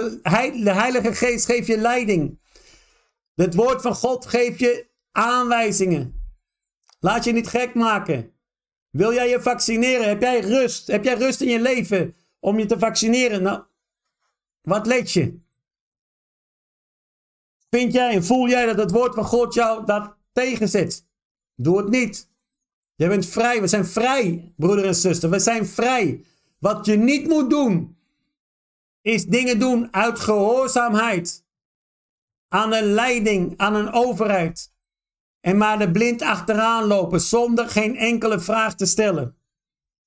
de 0.64 0.72
Heilige 0.72 1.14
Geest 1.14 1.45
geeft 1.45 1.66
je 1.66 1.76
leiding. 1.76 2.40
Het 3.34 3.55
woord 3.55 3.82
van 3.82 3.95
God 3.95 4.26
geeft 4.26 4.59
je 4.59 4.86
aanwijzingen. 5.12 6.22
Laat 7.01 7.24
je 7.24 7.32
niet 7.32 7.49
gek 7.49 7.74
maken. 7.74 8.32
Wil 8.90 9.12
jij 9.12 9.28
je 9.28 9.40
vaccineren? 9.40 10.09
Heb 10.09 10.20
jij 10.20 10.40
rust? 10.40 10.86
Heb 10.86 11.05
jij 11.05 11.14
rust 11.14 11.40
in 11.40 11.49
je 11.49 11.61
leven 11.61 12.14
om 12.40 12.59
je 12.59 12.66
te 12.66 12.78
vaccineren? 12.78 13.43
Nou, 13.43 13.62
wat 14.62 14.86
leed 14.86 15.12
je? 15.12 15.40
Vind 17.70 17.93
jij 17.93 18.14
en 18.14 18.24
voel 18.24 18.49
jij 18.49 18.66
dat 18.66 18.78
het 18.78 18.90
woord 18.90 19.14
van 19.14 19.24
God 19.24 19.55
jou 19.55 19.86
dat 19.86 20.16
tegenzet? 20.32 21.07
Doe 21.55 21.78
het 21.78 21.88
niet. 21.88 22.28
Jij 22.95 23.09
bent 23.09 23.26
vrij. 23.26 23.61
We 23.61 23.66
zijn 23.66 23.86
vrij, 23.86 24.53
broeder 24.57 24.84
en 24.84 24.95
zuster. 24.95 25.30
We 25.30 25.38
zijn 25.38 25.66
vrij. 25.66 26.24
Wat 26.62 26.86
je 26.86 26.96
niet 26.96 27.28
moet 27.28 27.50
doen, 27.50 27.96
is 29.00 29.26
dingen 29.26 29.58
doen 29.58 29.94
uit 29.94 30.18
gehoorzaamheid. 30.18 31.44
Aan 32.48 32.72
een 32.72 32.84
leiding, 32.84 33.54
aan 33.56 33.74
een 33.74 33.92
overheid. 33.92 34.72
En 35.40 35.56
maar 35.56 35.78
de 35.78 35.90
blind 35.90 36.22
achteraan 36.22 36.84
lopen 36.84 37.20
zonder 37.20 37.68
geen 37.68 37.96
enkele 37.96 38.40
vraag 38.40 38.74
te 38.74 38.86
stellen. 38.86 39.36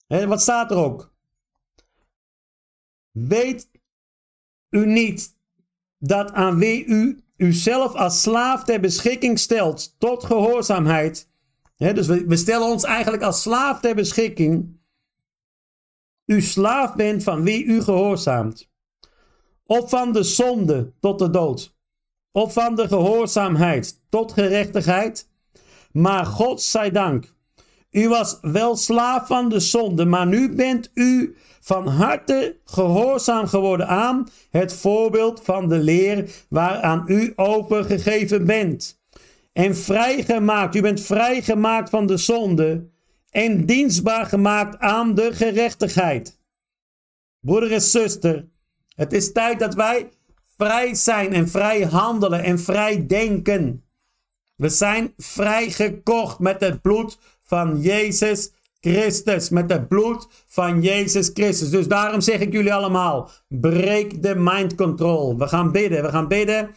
wat 0.08 0.41
staat 0.41 0.72
er 0.72 0.78
ook? 0.78 1.14
Weet 3.12 3.70
u 4.70 4.86
niet 4.86 5.38
dat 5.97 6.32
aan 6.32 6.58
wie 6.58 6.86
u 6.86 7.24
uzelf 7.38 7.93
als 7.93 8.22
slaaf 8.22 8.64
ter 8.64 8.80
beschikking 8.80 9.39
stelt 9.39 9.95
tot 9.99 10.24
gehoorzaamheid. 10.24 11.30
dus 11.78 12.08
we, 12.08 12.26
we 12.26 12.38
stellen 12.38 12.68
ons 12.68 12.84
eigenlijk 12.84 13.24
als 13.24 13.41
slaaf 13.41 13.80
ter 13.80 13.95
beschikking. 13.95 14.84
U 16.26 16.41
slaaf 16.41 16.95
bent 16.95 17.23
van 17.23 17.43
wie 17.43 17.63
u 17.63 17.82
gehoorzaamt. 17.82 18.69
Of 19.65 19.89
van 19.89 20.13
de 20.13 20.23
zonde 20.23 20.93
tot 20.99 21.19
de 21.19 21.30
dood. 21.30 21.76
Of 22.32 22.53
van 22.53 22.76
de 22.76 22.88
gehoorzaamheid 22.88 24.01
tot 24.09 24.32
gerechtigheid. 24.32 25.30
Maar 25.91 26.26
God 26.26 26.61
zij 26.61 26.91
dank. 26.91 27.34
U 27.91 28.09
was 28.09 28.38
wel 28.41 28.76
slaaf 28.76 29.28
van 29.28 29.49
de 29.49 29.59
zonde, 29.59 30.05
maar 30.05 30.28
nu 30.28 30.55
bent 30.55 30.91
u 30.93 31.36
van 31.59 31.88
harte 31.88 32.57
gehoorzaam 32.65 33.47
geworden 33.47 33.88
aan 33.88 34.28
het 34.49 34.73
voorbeeld 34.73 35.41
van 35.43 35.69
de 35.69 35.78
leer 35.78 36.30
waaraan 36.49 37.03
u 37.07 37.34
overgegeven 37.36 38.45
bent. 38.45 38.99
En 39.53 39.76
vrijgemaakt, 39.76 40.76
u 40.76 40.82
bent 40.82 41.01
vrijgemaakt 41.01 41.89
van 41.89 42.05
de 42.05 42.17
zonde 42.17 42.89
en 43.36 43.66
dienstbaar 43.66 44.26
gemaakt 44.26 44.80
aan 44.80 45.16
de 45.16 45.34
gerechtigheid. 45.34 46.40
Broeder 47.40 47.72
en 47.72 47.82
zuster, 47.82 48.46
het 48.96 49.14
is 49.14 49.32
tijd 49.32 49.60
dat 49.60 49.74
wij 49.74 50.10
vrij 50.58 50.94
zijn 50.94 51.34
en 51.34 51.50
vrij 51.50 51.82
handelen 51.82 52.44
en 52.44 52.60
vrij 52.60 53.06
denken. 53.06 53.84
We 54.56 54.70
zijn 54.70 55.14
vrijgekocht 55.18 56.40
met 56.40 56.62
het 56.62 56.82
bloed 56.82 57.18
van 57.42 57.82
Jezus 57.82 58.52
Christus. 58.80 59.50
Met 59.50 59.72
het 59.72 59.88
bloed 59.88 60.28
van 60.48 60.82
Jezus 60.82 61.30
Christus. 61.34 61.70
Dus 61.70 61.88
daarom 61.88 62.22
zeg 62.22 62.40
ik 62.40 62.52
jullie 62.52 62.74
allemaal: 62.74 63.30
breek 63.48 64.24
de 64.24 64.36
mind 64.36 64.76
control. 64.76 65.38
We 65.38 65.48
gaan 65.48 65.72
bidden. 65.72 66.04
We 66.04 66.10
gaan 66.10 66.28
bidden 66.28 66.70